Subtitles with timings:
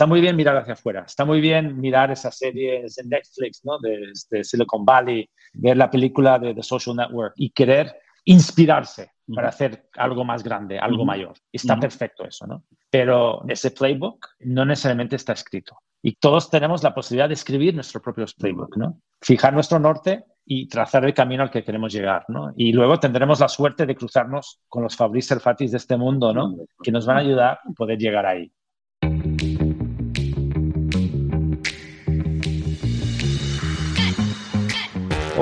[0.00, 3.78] está muy bien mirar hacia afuera, está muy bien mirar esas series en Netflix, ¿no?
[3.80, 9.90] De, Silicon Valley, ver la película de The Social Network y querer inspirarse para hacer
[9.98, 11.34] algo más grande, algo mayor.
[11.52, 12.64] Está perfecto eso, ¿no?
[12.88, 15.76] Pero ese playbook no necesariamente está escrito.
[16.00, 19.02] Y todos tenemos la posibilidad de escribir nuestro propio playbook, ¿no?
[19.20, 22.54] Fijar nuestro norte y trazar el camino al que queremos llegar, ¿no?
[22.56, 26.56] Y luego tendremos la suerte de cruzarnos con los Fabrice Serfatis de este mundo, ¿no?
[26.82, 28.50] Que nos van a ayudar a poder llegar ahí.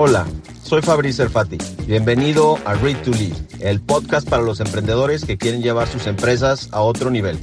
[0.01, 0.29] Hola,
[0.63, 1.59] soy Fabrice Serfati.
[1.85, 6.73] Bienvenido a Read to Lead, el podcast para los emprendedores que quieren llevar sus empresas
[6.73, 7.37] a otro nivel.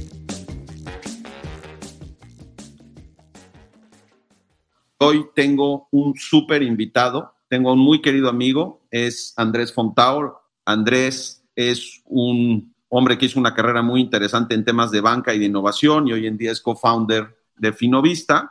[4.96, 10.38] Hoy tengo un súper invitado, tengo un muy querido amigo, es Andrés Fontaur.
[10.64, 15.38] Andrés es un hombre que hizo una carrera muy interesante en temas de banca y
[15.38, 18.50] de innovación y hoy en día es co-founder de Finovista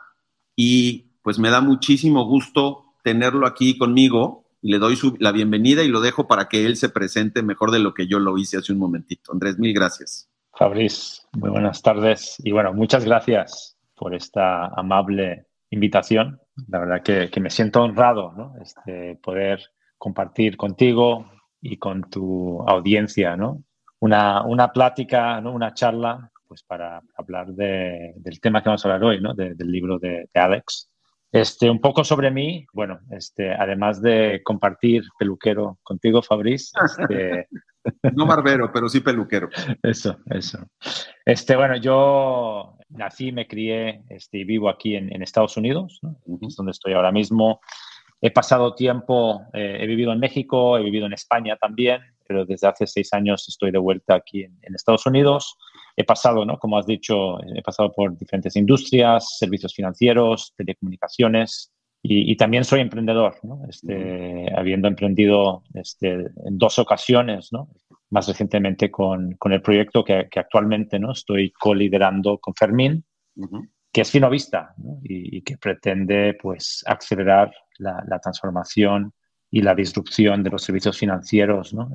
[0.54, 4.46] y pues me da muchísimo gusto tenerlo aquí conmigo.
[4.62, 7.94] Le doy la bienvenida y lo dejo para que él se presente mejor de lo
[7.94, 9.32] que yo lo hice hace un momentito.
[9.32, 10.28] Andrés, mil gracias.
[10.52, 12.34] Fabriz, muy buenas tardes.
[12.42, 16.40] Y bueno, muchas gracias por esta amable invitación.
[16.66, 18.54] La verdad que, me siento honrado ¿no?
[18.60, 19.60] este, poder
[19.96, 23.62] compartir contigo y con tu audiencia ¿no?
[24.00, 25.52] una, una plática, ¿no?
[25.52, 29.32] una charla pues para hablar del tema que vamos a hablar hoy, ¿no?
[29.32, 30.90] del libro de, de Alex,
[31.32, 36.72] este, un poco sobre mí, bueno, este, además de compartir peluquero contigo, Fabriz.
[36.84, 37.48] Este,
[38.14, 39.48] no barbero, pero sí peluquero.
[39.82, 40.58] Eso, eso.
[41.24, 46.00] Este, bueno, yo nací, me crié este, y vivo aquí en, Estados Unidos,
[46.42, 47.60] es donde estoy ahora mismo.
[48.20, 52.66] He pasado tiempo, eh, he vivido en México, he vivido en España también, pero desde
[52.66, 55.56] hace seis años estoy de vuelta aquí en Estados Unidos
[55.96, 56.58] he pasado, ¿no?
[56.58, 63.34] Como has dicho, he pasado por diferentes industrias, servicios financieros, telecomunicaciones y, también soy emprendedor,
[63.42, 63.62] ¿no?
[63.68, 67.68] Este, habiendo emprendido este, en dos ocasiones, ¿no?
[68.10, 71.12] Más recientemente con, con el proyecto que, que, actualmente, ¿no?
[71.12, 73.04] Estoy co-liderando con Fermín,
[73.90, 75.00] que es Finovista, ¿no?
[75.02, 79.12] y, y, que pretende, pues, acelerar la, la transformación
[79.50, 81.90] y la disrupción de los servicios financieros, ¿no?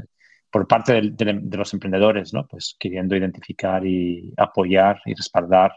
[0.51, 2.45] Por parte de, los emprendedores, ¿no?
[2.47, 5.71] Pues queriendo identificar y apoyar y respaldar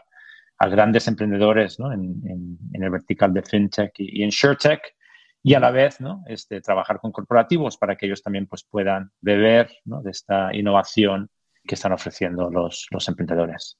[0.57, 1.91] a grandes emprendedores ¿no?
[1.91, 4.81] en, el vertical de FinTech y, en SureTech
[5.43, 6.23] y a la vez ¿no?
[6.27, 10.01] este, trabajar con corporativos para que ellos también pues, puedan beber ¿no?
[10.01, 11.29] de esta innovación
[11.63, 13.77] que están ofreciendo los, los emprendedores.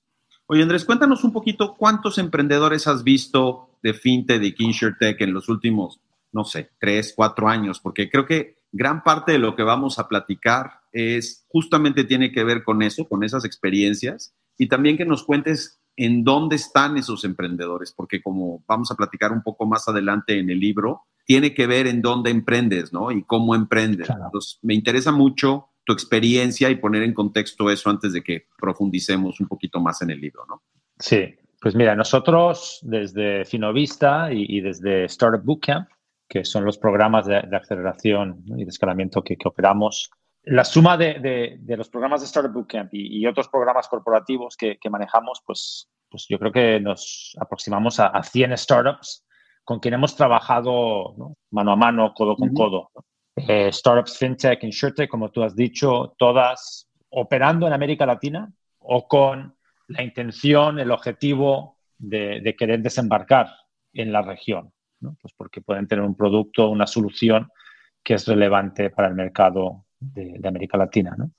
[0.47, 5.49] Oye, Andrés, cuéntanos un poquito cuántos emprendedores has visto de FinTech y InsurTech en los
[5.49, 5.99] últimos,
[6.31, 10.07] no sé, tres, cuatro años, porque creo que gran parte de lo que vamos a
[10.07, 15.23] platicar es justamente tiene que ver con eso, con esas experiencias y también que nos
[15.23, 20.39] cuentes en dónde están esos emprendedores, porque como vamos a platicar un poco más adelante
[20.39, 23.11] en el libro, tiene que ver en dónde emprendes, ¿no?
[23.11, 24.09] Y cómo emprendes.
[24.09, 29.39] Entonces, me interesa mucho tu experiencia y poner en contexto eso antes de que profundicemos
[29.39, 30.61] un poquito más en el libro, ¿no?
[30.99, 35.89] Sí, pues mira, nosotros desde Finovista y, desde Startup Bootcamp
[36.27, 40.09] que son los programas de, aceleración y de escalamiento que, operamos.
[40.45, 45.41] La suma de, los programas de Startup Bootcamp y, y otros programas corporativos que, manejamos,
[45.45, 49.25] pues, pues yo creo que nos aproximamos a, 100 startups
[49.63, 52.91] con quien hemos trabajado mano a mano, codo con codo.
[53.35, 59.55] Eh, startups, FinTech, InsurTech, como tú has dicho, todas operando en América Latina o con
[59.87, 63.47] la intención, el objetivo de querer desembarcar
[63.93, 64.71] en la región.
[64.99, 67.49] Pues porque pueden tener un producto, una solución
[68.03, 71.15] que es relevante para el mercado de, América Latina.
[71.17, 71.31] ¿no?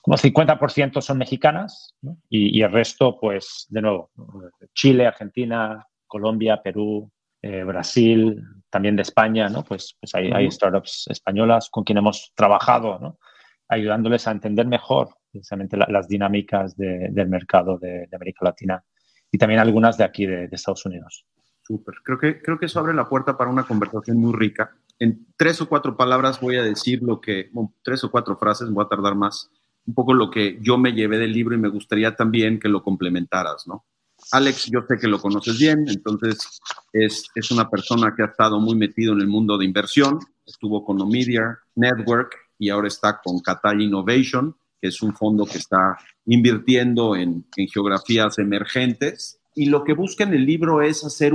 [0.00, 1.94] Como 50% son mexicanas
[2.28, 4.10] y, el resto, pues, de nuevo,
[4.74, 7.10] Chile, Argentina, Colombia, Perú,
[7.40, 9.62] eh, Brasil, también de España, ¿no?
[9.64, 13.18] Pues, pues hay, startups españolas con quien hemos trabajado,
[13.68, 18.84] ayudándoles a entender mejor precisamente las dinámicas del mercado de, América Latina
[19.30, 21.24] y también algunas de aquí de Estados Unidos.
[21.62, 21.94] Súper.
[22.04, 24.72] Creo que, creo que eso abre la puerta para una conversación muy rica.
[24.98, 27.50] En tres o cuatro palabras voy a decir lo que,
[27.82, 29.50] tres o cuatro frases, voy a tardar más,
[29.86, 32.82] un poco lo que yo me llevé del libro y me gustaría también que lo
[32.82, 33.84] complementaras, ¿no?
[34.30, 36.60] Alex, yo sé que lo conoces bien, entonces
[36.92, 40.84] es, es una persona que ha estado muy metido en el mundo de inversión, estuvo
[40.84, 45.98] con Omidyar Network y ahora está con Qatar Innovation, que es un fondo que está
[46.26, 51.34] invirtiendo en, en geografías emergentes y lo que busca en el libro es hacer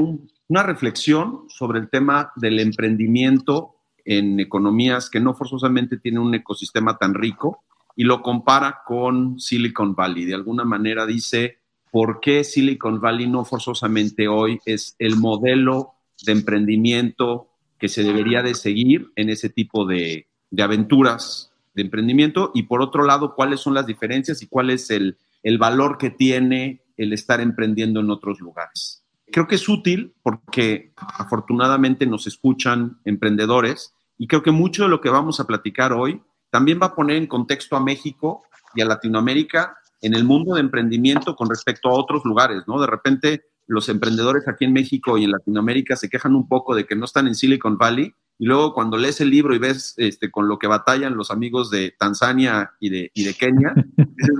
[0.49, 6.97] una reflexión sobre el tema del emprendimiento en economías que no forzosamente tienen un ecosistema
[6.97, 7.63] tan rico
[7.95, 10.25] y lo compara con Silicon Valley.
[10.25, 11.57] De alguna manera dice,
[11.91, 15.93] por qué Silicon Valley no forzosamente hoy es el modelo
[16.25, 22.51] de emprendimiento que se debería de seguir en ese tipo de, de aventuras de emprendimiento
[22.55, 26.09] y por otro lado, cuáles son las diferencias y cuál es el, el valor que
[26.09, 29.03] tiene el estar emprendiendo en otros lugares.
[29.31, 35.01] Creo que es útil porque afortunadamente nos escuchan emprendedores y creo que mucho de lo
[35.01, 38.43] que vamos a platicar hoy también va a poner en contexto a México
[38.73, 42.79] y a Latinoamérica en el mundo de emprendimiento con respecto a otros lugares, ¿no?
[42.79, 46.85] De repente los emprendedores aquí en México y en Latinoamérica se quejan un poco de
[46.85, 50.29] que no están en Silicon Valley y luego cuando lees el libro y ves este,
[50.29, 54.35] con lo que batallan los amigos de Tanzania y de, y de Kenia, dices,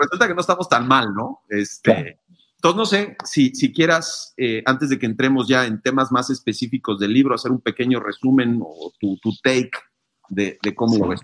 [0.00, 1.40] resulta que no estamos tan mal, ¿no?
[1.48, 2.20] Este,
[2.64, 6.30] Entonces, no sé si, si quieras, eh, antes de que entremos ya en temas más
[6.30, 9.72] específicos del libro, hacer un pequeño resumen o tu, tu take
[10.28, 11.20] de, de cómo lo ves.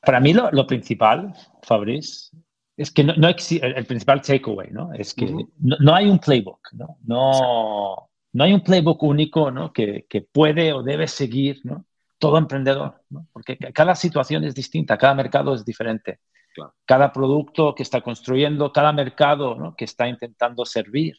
[0.00, 2.30] Para mí lo, lo principal, Fabriz,
[2.78, 4.94] es que no, no existe, el principal takeaway, ¿no?
[4.94, 6.96] Es que no, no, hay un playbook, ¿no?
[7.04, 9.74] No, no hay un playbook único, ¿no?
[9.74, 11.84] Que, que puede o debe seguir, ¿no?
[12.16, 13.26] Todo emprendedor, ¿no?
[13.34, 16.20] Porque cada situación es distinta, cada mercado es diferente.
[16.54, 16.74] Claro.
[16.84, 19.74] Cada producto que está construyendo, cada mercado ¿no?
[19.76, 21.16] que está intentando servir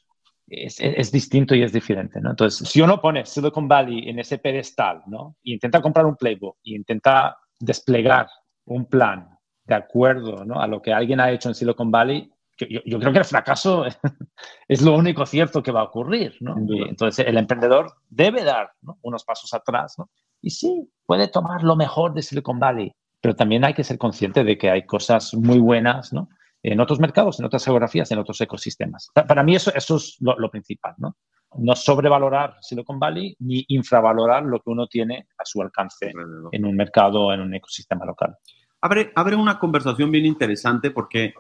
[0.48, 2.20] es, es, es, distinto y es diferente.
[2.20, 2.32] ¿no?
[2.32, 5.38] Entonces, si uno pone Silicon Valley en ese pedestal ¿no?
[5.42, 8.28] y intenta comprar un playbook y intenta desplegar
[8.66, 10.60] un plan de acuerdo ¿no?
[10.62, 13.86] a lo que alguien ha hecho en Silicon Valley, yo, yo, creo que el fracaso
[14.68, 16.36] es lo único cierto que va a ocurrir.
[16.42, 16.56] ¿no?
[16.88, 19.00] Entonces, el emprendedor debe dar ¿no?
[19.02, 20.10] unos pasos atrás ¿no?
[20.42, 24.44] y sí, puede tomar lo mejor de Silicon Valley, pero también hay que ser consciente
[24.44, 26.30] de que hay cosas muy buenas ¿no?
[26.64, 29.12] en otros mercados, en otras geografías, en otros ecosistemas.
[29.14, 30.96] Para mí eso, eso es lo, lo principal.
[30.98, 31.16] ¿no?
[31.58, 36.12] no sobrevalorar Silicon Valley ni infravalorar lo que uno tiene a su alcance
[36.52, 38.38] en un mercado en un ecosistema local.
[38.82, 41.34] Abre, abre una conversación bien interesante porque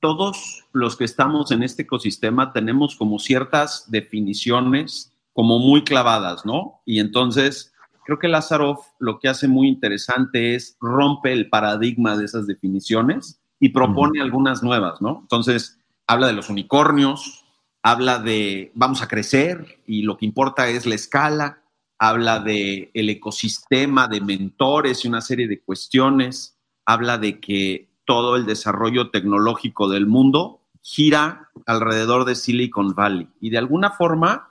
[0.00, 6.80] todos los que estamos en este ecosistema tenemos como ciertas definiciones como muy clavadas, ¿no?
[6.84, 7.72] Y entonces
[8.08, 13.38] creo que Lázaro lo que hace muy interesante es rompe el paradigma de esas definiciones
[13.60, 14.24] y propone uh -huh.
[14.24, 15.18] algunas nuevas, ¿no?
[15.20, 17.44] Entonces habla de los unicornios,
[17.82, 21.62] habla de vamos a crecer y lo que importa es la escala,
[21.98, 28.36] habla de el ecosistema de mentores y una serie de cuestiones, habla de que todo
[28.36, 33.28] el desarrollo tecnológico del mundo gira alrededor de Silicon Valley.
[33.38, 34.47] Y de alguna forma,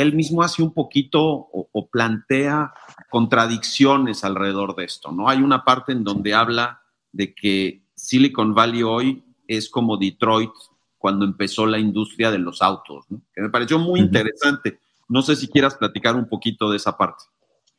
[0.00, 2.72] él mismo hace un poquito o, o, plantea
[3.10, 5.28] contradicciones alrededor de esto, ¿no?
[5.28, 6.82] Hay una parte en donde habla
[7.12, 10.52] de que Silicon Valley hoy es como Detroit
[10.98, 13.22] cuando empezó la industria de los autos, ¿no?
[13.34, 14.06] que me pareció muy uh -huh.
[14.06, 14.78] interesante.
[15.08, 17.24] No sé si quieras platicar un poquito de esa parte.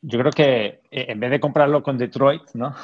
[0.02, 2.74] Yo creo que eh, en vez de comprarlo con Detroit, ¿no?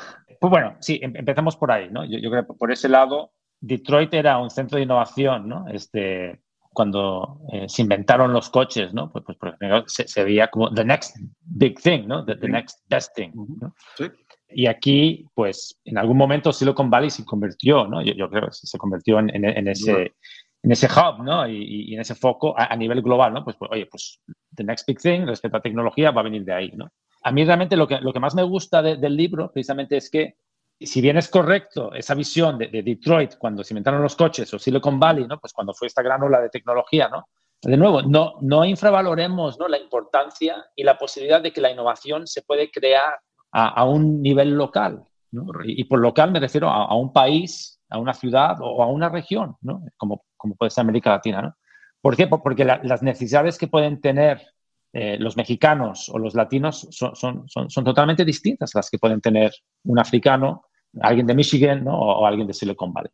[0.41, 2.05] Pues bueno, sí, em, empezamos por ahí, ¿no?
[2.05, 5.67] Yo, yo, creo que por ese lado, Detroit era un centro de innovación, ¿no?
[5.69, 6.41] Este,
[6.73, 9.11] cuando eh, se inventaron los coches, ¿no?
[9.11, 12.25] Pues, pues por ejemplo, se, se, veía como the next big thing, ¿no?
[12.25, 13.31] The, the next best thing,
[13.61, 13.75] ¿no?
[13.97, 14.07] Sí.
[14.51, 18.03] Y aquí, pues, en algún momento Silicon Valley se convirtió, ¿no?
[18.03, 20.15] Yo, yo creo que se convirtió en, en, en ese,
[20.63, 21.49] en ese hub, ¿no?
[21.49, 23.45] Y, y en ese foco a, a, nivel global, ¿no?
[23.45, 24.21] Pues, pues, oye, pues,
[24.55, 26.89] the next big thing respecto a tecnología va a venir de ahí, ¿no?
[27.23, 30.09] A mí realmente lo que, lo que más me gusta de, del libro precisamente es
[30.09, 30.37] que
[30.87, 34.59] si bien es correcto esa visión de, de, Detroit cuando se inventaron los coches o
[34.59, 35.39] Silicon Valley, ¿no?
[35.39, 37.29] Pues cuando fue esta gran ola de tecnología, ¿no?
[37.63, 39.67] De nuevo, no, no infravaloremos ¿no?
[39.67, 43.19] la importancia y la posibilidad de que la innovación se puede crear
[43.51, 45.03] a, un nivel local.
[45.65, 49.57] Y, por local me refiero a, un país, a una ciudad o a una región,
[49.61, 49.83] ¿no?
[49.97, 51.43] como, como puede ser América Latina.
[51.43, 51.57] ¿no?
[52.01, 52.29] ¿Por qué?
[52.29, 54.41] Porque la, las necesidades que pueden tener
[54.93, 58.99] eh, los mexicanos o los latinos son, son, son, son, totalmente distintas a las que
[58.99, 59.53] pueden tener
[59.85, 60.67] un africano,
[61.03, 61.99] alguien de Michigan ¿no?
[61.99, 63.11] o, alguien de Silicon Valley.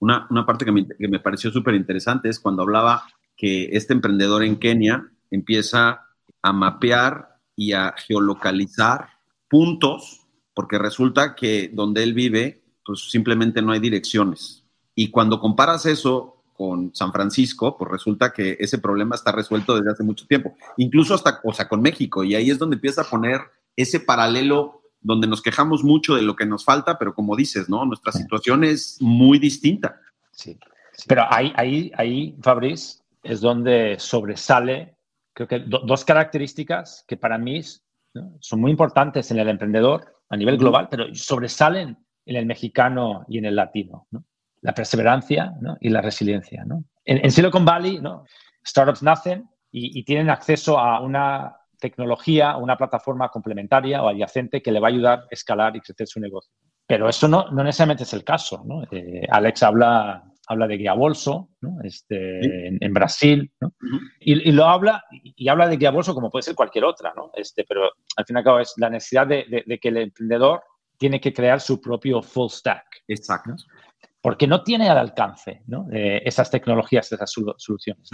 [0.00, 3.04] Una, una parte que me, que me pareció súper interesante es cuando hablaba
[3.36, 6.06] que este emprendedor en Kenia empieza
[6.42, 9.08] a mapear y a geolocalizar
[9.48, 14.64] puntos, porque resulta que donde él vive, pues simplemente no hay direcciones.
[14.94, 19.92] Y cuando comparas eso con San Francisco, pues resulta que ese problema está resuelto desde
[19.92, 23.08] hace mucho tiempo, incluso hasta, o sea, con México, y ahí es donde empieza a
[23.08, 23.40] poner
[23.76, 27.84] ese paralelo donde nos quejamos mucho de lo que nos falta, pero como dices, ¿no?
[27.84, 30.00] Nuestra situación es muy distinta.
[30.32, 30.58] Sí,
[31.06, 34.96] pero ahí, ahí, ahí, Fabriz, es donde sobresale,
[35.32, 37.60] creo que do, dos características que para mí
[38.14, 38.36] ¿no?
[38.40, 43.38] son muy importantes en el emprendedor a nivel global, pero sobresalen en el mexicano y
[43.38, 44.24] en el latino, ¿no?
[44.60, 45.76] la perseverancia ¿no?
[45.80, 46.64] y la resiliencia.
[46.64, 46.84] ¿no?
[47.04, 48.24] En, en, Silicon Valley, ¿no?
[48.66, 54.72] startups nacen y, y, tienen acceso a una tecnología, una plataforma complementaria o adyacente que
[54.72, 56.52] le va a ayudar a escalar y crecer su negocio.
[56.86, 58.62] Pero eso no, no necesariamente es el caso.
[58.64, 58.82] ¿no?
[58.90, 61.50] Eh, Alex habla habla de guía bolso,
[61.84, 63.52] este, en, Brasil,
[64.18, 67.30] y, lo habla, y habla de guía bolso como puede ser cualquier otra, ¿no?
[67.34, 70.62] Este, pero al fin y al cabo es la necesidad de, que el emprendedor
[70.96, 72.86] tiene que crear su propio full stack.
[73.06, 73.56] Exacto.
[74.22, 75.62] Porque no tiene al alcance
[76.24, 78.08] esas tecnologías, esas soluciones.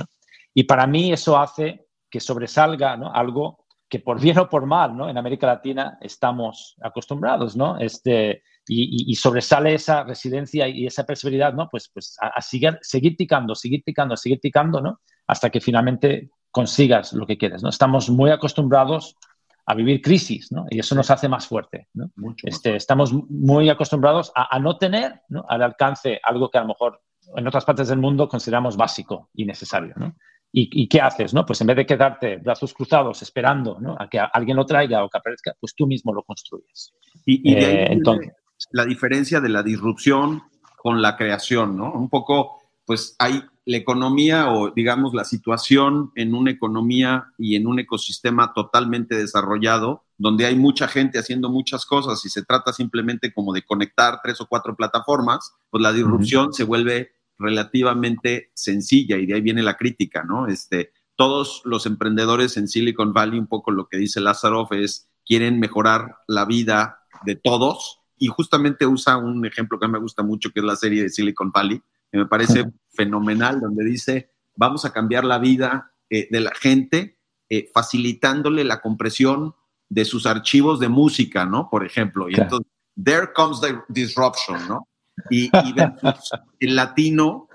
[0.53, 1.84] Y para mí eso hace
[2.15, 5.09] que sobresalga algo que por bien o por mal, ¿no?
[5.09, 7.77] En América Latina estamos acostumbrados, ¿no?
[7.81, 11.69] Este, y, sobresale esa resiliencia y esa perseveridad, ¿no?
[11.69, 15.01] Pues, pues a, seguir, seguir picando, seguir picando, seguir picando, ¿no?
[15.27, 17.69] Hasta que finalmente consigas lo que quieres, ¿no?
[17.69, 19.17] Estamos muy acostumbrados
[19.67, 20.67] a vivir crisis, ¿no?
[20.71, 22.13] Y eso nos hace más fuerte, ¿no?
[22.45, 25.45] este, Estamos muy acostumbrados a, no tener ¿no?
[25.49, 27.01] al alcance algo que a lo mejor
[27.35, 30.15] en otras partes del mundo consideramos básico y necesario, ¿no?
[30.57, 31.35] ¿Y, qué haces?
[31.35, 31.45] ¿no?
[31.45, 33.97] Pues en vez de quedarte brazos cruzados esperando ¿no?
[33.99, 36.93] a que alguien lo traiga o que aparezca, pues tú mismo lo construyes.
[37.27, 38.33] Y, de ahí eh, entonces,
[38.71, 40.43] la diferencia de la disrupción
[40.77, 41.93] con la creación, ¿no?
[41.93, 47.67] Un poco, pues hay la economía o digamos la situación en una economía y en
[47.67, 53.33] un ecosistema totalmente desarrollado, donde hay mucha gente haciendo muchas cosas y se trata simplemente
[53.33, 59.27] como de conectar tres o cuatro plataformas, pues la disrupción se vuelve relativamente sencilla y
[59.27, 60.47] de ahí viene la crítica, ¿no?
[60.47, 65.59] Este, todos los emprendedores en Silicon Valley, un poco lo que dice Lázaro, es quieren
[65.59, 70.61] mejorar la vida de todos y justamente usa un ejemplo que me gusta mucho, que
[70.61, 75.25] es la serie de Silicon Valley, que me parece fenomenal, donde dice, vamos a cambiar
[75.25, 79.55] la vida eh, de la gente eh, facilitándole la compresión
[79.89, 81.69] de sus archivos de música, ¿no?
[81.69, 82.29] Por ejemplo.
[82.29, 82.67] Y entonces,
[83.03, 84.89] there comes the disruption, ¿no?
[85.31, 85.51] Y,
[86.61, 87.49] el latino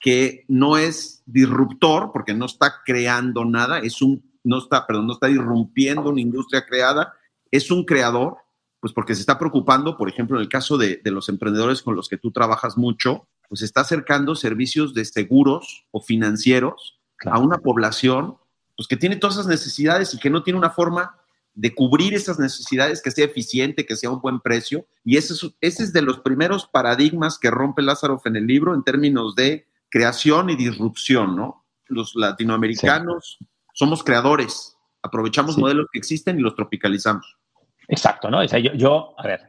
[0.00, 5.12] que no es disruptor porque no está creando nada, es un, no está, perdón, no
[5.12, 7.14] está irrumpiendo una industria creada,
[7.50, 8.38] es un creador,
[8.80, 12.08] pues porque se está preocupando, por ejemplo, en el caso de, los emprendedores con los
[12.08, 18.36] que tú trabajas mucho, pues está acercando servicios de seguros o financieros a una población
[18.76, 21.19] pues que tiene todas esas necesidades y que no tiene una forma
[21.54, 24.86] de cubrir esas necesidades, que sea eficiente, que sea un buen precio.
[25.04, 28.74] Y ese es, ese es de los primeros paradigmas que rompe Lázaro en el libro
[28.74, 31.66] en términos de creación y disrupción, ¿no?
[31.86, 33.38] Los latinoamericanos
[33.72, 37.36] somos creadores, aprovechamos modelos que existen y los tropicalizamos.
[37.88, 38.44] Exacto, ¿no?
[38.44, 39.40] yo, yo, a ver,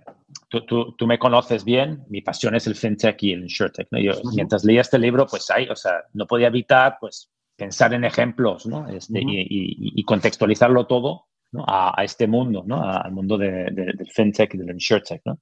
[0.49, 3.99] tú, tú, tú, me conoces bien, mi pasión es el fintech y el insurtech, ¿no?
[3.99, 8.03] Yo, mientras leía este libro, pues ahí, o sea, no podía evitar, pues, pensar en
[8.03, 8.87] ejemplos, ¿no?
[8.89, 11.27] Este, y, y, contextualizarlo todo
[11.65, 12.81] a, este mundo, ¿no?
[12.83, 15.21] al mundo del fintech y del insurtech.
[15.25, 15.39] ¿no?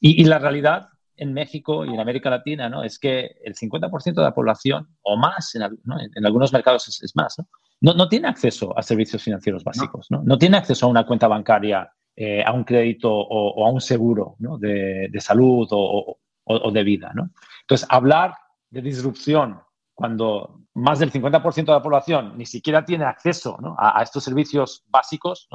[0.00, 2.82] Y, la realidad en México y en América Latina ¿no?
[2.82, 7.36] es que el 50% de la población, o más, en, en, algunos mercados es, más,
[7.80, 7.94] ¿no?
[7.94, 8.08] ¿no?
[8.08, 12.42] tiene acceso a servicios financieros básicos, no, no tiene acceso a una cuenta bancaria, eh,
[12.42, 17.12] a un crédito o, a un seguro de, de, salud o, o, de vida.
[17.14, 17.30] ¿no?
[17.62, 18.32] Entonces, hablar
[18.70, 19.60] de disrupción
[19.96, 25.48] cuando más del 50% de la población ni siquiera tiene acceso a, estos servicios básicos,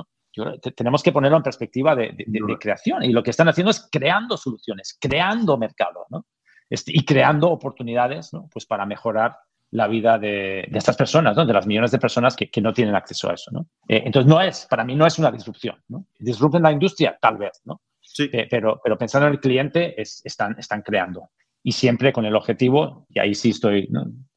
[0.75, 2.15] tenemos que ponerlo en perspectiva de,
[2.59, 3.03] creación.
[3.03, 6.07] Y lo que están haciendo es creando soluciones, creando mercado
[6.71, 9.37] este, y creando oportunidades pues para mejorar
[9.69, 13.35] la vida de, estas personas, de las millones de personas que, no tienen acceso a
[13.35, 13.51] eso.
[13.87, 15.79] Eh, entonces, no es, para mí no es una disrupción.
[15.87, 16.07] ¿no?
[16.17, 17.79] Disrupten la industria, tal vez, ¿no?
[18.49, 21.29] pero, pero pensando en el cliente, están, están creando.
[21.63, 23.87] Y siempre con el objetivo, y ahí sí estoy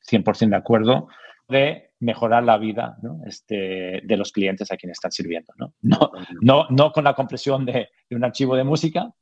[0.09, 1.09] 100% de acuerdo,
[1.49, 2.97] de mejorar la vida
[3.27, 5.53] este, de los clientes a quienes están sirviendo.
[5.57, 9.13] No, no, no, no con la compresión de, un archivo de música,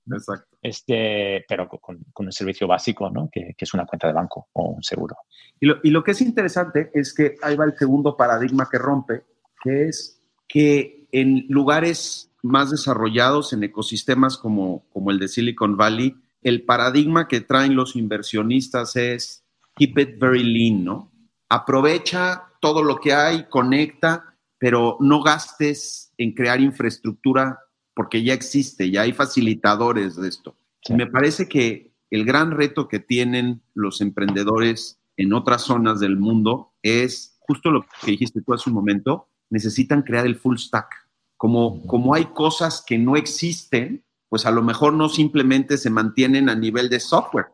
[0.61, 3.29] Este, pero con, con, un servicio básico, ¿no?
[3.31, 5.17] que, que, es una cuenta de banco o un seguro.
[5.61, 8.79] Y lo, y lo que es interesante es que ahí va el segundo paradigma que
[8.79, 9.23] rompe,
[9.63, 16.17] que es que en lugares más desarrollados, en ecosistemas como, como el de Silicon Valley,
[16.43, 19.42] el paradigma que traen los inversionistas es
[19.77, 21.13] keep it very lean, ¿no?
[21.49, 27.59] Aprovecha todo lo que hay, conecta, pero no gastes en crear infraestructura
[27.95, 30.57] porque ya existe, ya hay facilitadores de esto.
[30.89, 36.73] Me parece que el gran reto que tienen los emprendedores en otras zonas del mundo
[36.83, 40.89] es justo lo que dijiste tú hace un momento, necesitan crear el full stack.
[41.37, 46.49] Como, como hay cosas que no existen, pues a lo mejor no simplemente se mantienen
[46.49, 47.47] a nivel de software,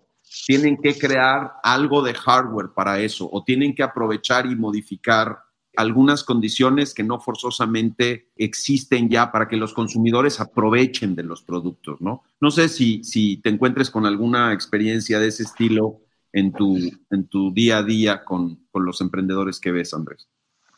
[0.47, 5.39] tienen que crear algo de hardware para eso o tienen que aprovechar y modificar
[5.77, 12.01] algunas condiciones que no forzosamente existen ya para que los consumidores aprovechen de los productos,
[12.01, 12.25] ¿no?
[12.41, 16.01] No sé si, si te encuentres con alguna experiencia de ese estilo
[16.33, 16.77] en tu,
[17.11, 20.29] en tu día a día con, con los emprendedores que ves, Andrés.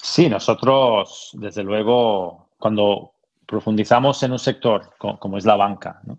[0.03, 3.13] Sí, nosotros, desde luego, cuando
[3.47, 6.19] profundizamos en un sector como, es la banca, ¿no?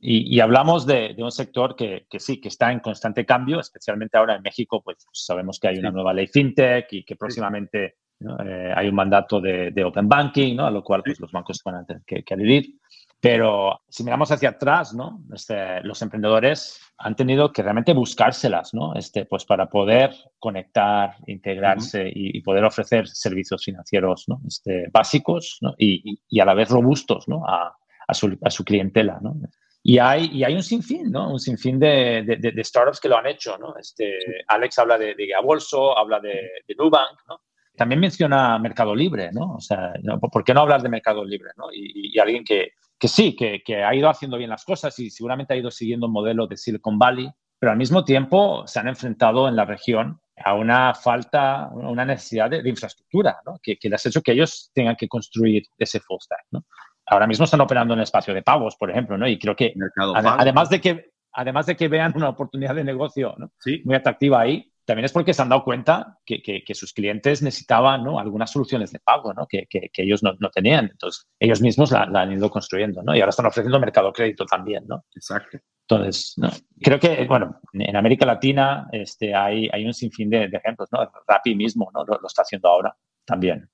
[0.00, 4.36] Y, hablamos de, un sector que, que, sí, que está en constante cambio, especialmente ahora
[4.36, 7.96] en México, pues sabemos que hay una nueva ley fintech y que próximamente
[8.44, 10.66] eh, hay un mandato de, Open Banking, ¿no?
[10.66, 12.78] a lo cual pues, los bancos van a tener que, que adherir.
[13.22, 15.22] Pero si miramos hacia atrás, ¿no?
[15.32, 18.96] Este, los emprendedores han tenido que realmente buscárselas, ¿no?
[18.96, 24.40] Este, pues para poder conectar, integrarse y, poder ofrecer servicios financieros ¿no?
[24.44, 25.72] este, básicos ¿no?
[25.78, 27.46] y, y, a la vez robustos ¿no?
[27.46, 29.18] a, a, su, a su clientela.
[29.22, 29.34] ¿no?
[29.82, 31.32] Y hay, y hay un sinfín, ¿no?
[31.32, 33.74] Un sinfín de, de, de, startups que lo han hecho, ¿no?
[33.76, 34.16] Este,
[34.46, 37.40] Alex habla de, de Bolso, habla de, de Nubank, ¿no?
[37.76, 39.54] También menciona Mercado Libre, ¿no?
[39.54, 41.72] O sea, ¿por qué no hablar de Mercado Libre, ¿no?
[41.72, 45.10] Y, y alguien que, que sí, que, que, ha ido haciendo bien las cosas y
[45.10, 47.28] seguramente ha ido siguiendo un modelo de Silicon Valley,
[47.58, 52.50] pero al mismo tiempo se han enfrentado en la región a una falta, una necesidad
[52.50, 53.58] de, infraestructura, ¿no?
[53.60, 56.46] que, que, les ha hecho que ellos tengan que construir ese full stack.
[56.52, 56.64] ¿no?
[57.12, 59.28] Ahora mismo están operando en el espacio de pagos, por ejemplo, ¿no?
[59.28, 59.74] y creo que
[60.14, 63.52] además, de que además de que vean una oportunidad de negocio ¿no?
[63.58, 63.82] sí.
[63.84, 68.02] muy atractiva ahí, también es porque se han dado cuenta que, que, sus clientes necesitaban
[68.02, 68.18] ¿no?
[68.18, 69.46] algunas soluciones de pago ¿no?
[69.46, 70.86] que, que, ellos no, no, tenían.
[70.86, 73.14] Entonces, ellos mismos la, la, han ido construyendo ¿no?
[73.14, 74.84] y ahora están ofreciendo mercado crédito también.
[74.88, 75.04] ¿no?
[75.14, 75.58] Exacto.
[75.86, 76.48] Entonces, ¿no?
[76.80, 80.88] creo que, bueno, en América Latina este, hay, hay un sinfín de, de ejemplos.
[80.90, 80.98] ¿no?
[81.28, 82.04] Rappi mismo ¿no?
[82.06, 83.68] lo, lo está haciendo ahora también.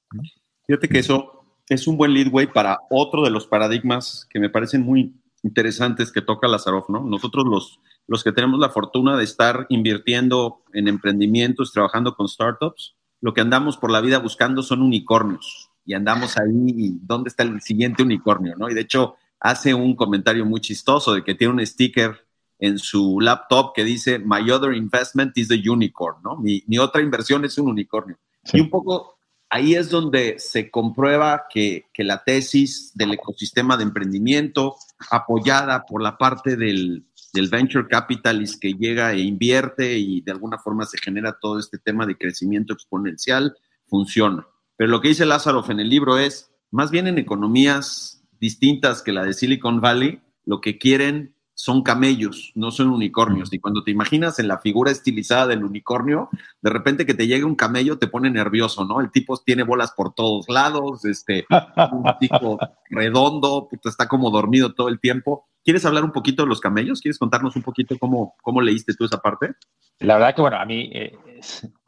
[0.67, 1.38] Fíjate que eso
[1.69, 6.23] es un buen leadway para otro de los paradigmas que me parecen muy interesantes que
[6.23, 7.05] toca Lazarov, ¿no?
[7.05, 12.97] Nosotros los los que tenemos la fortuna de estar invirtiendo en emprendimientos, trabajando con startups,
[13.21, 17.61] lo que andamos por la vida buscando son unicornios y andamos ahí, ¿dónde está el
[17.61, 18.57] siguiente unicornio?
[18.57, 18.71] ¿no?
[18.71, 22.27] Y de hecho hace un comentario muy chistoso de que tiene un sticker
[22.59, 26.37] en su laptop que dice, My other investment is the unicorn, ¿no?
[26.37, 28.19] Mi, otra inversión es un unicornio.
[28.53, 29.18] Y un poco
[29.51, 34.77] ahí es donde se comprueba que, que la tesis del ecosistema de emprendimiento,
[35.11, 40.59] apoyada por la parte del, del venture capitalist que llega e invierte y de alguna
[40.59, 44.47] forma se genera todo este tema de crecimiento exponencial, funciona.
[44.77, 49.13] Pero lo que dice Lázaro en el libro es, más bien en economías distintas que
[49.13, 53.53] la de Silicon Valley, lo que quieren son camellos, no son unicornios.
[53.53, 56.29] Y cuando te imaginas en la figura estilizada del unicornio,
[56.63, 59.01] de repente que te llegue un camello te pone nervioso, ¿no?
[59.01, 64.89] El tipo tiene bolas por todos lados, este, un tipo redondo, está como dormido todo
[64.89, 65.49] el tiempo.
[65.65, 67.01] ¿Quieres hablar un poquito de los camellos?
[67.01, 69.55] ¿Quieres contarnos un poquito cómo, cómo leíste tú esa parte?
[69.99, 71.13] La verdad que, bueno, a mí eh,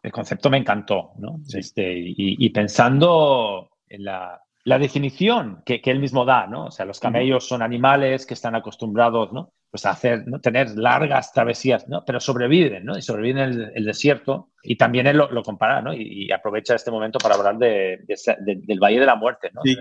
[0.02, 1.38] el concepto me encantó, ¿no?
[1.54, 6.66] Este, y, pensando en la, la definición que, que, él mismo da, ¿no?
[6.66, 9.52] O sea, los camellos son animales que están acostumbrados, ¿no?
[9.70, 10.40] Pues hacer, ¿no?
[10.40, 12.04] tener largas travesías, ¿no?
[12.04, 12.98] Pero sobreviven, ¿no?
[12.98, 14.50] Y sobreviven en el, desierto.
[14.64, 15.94] Y también él lo, compara, ¿no?
[15.94, 19.60] Y, aprovecha este momento para hablar de, del Valle de la Muerte, ¿no?
[19.64, 19.76] Sí.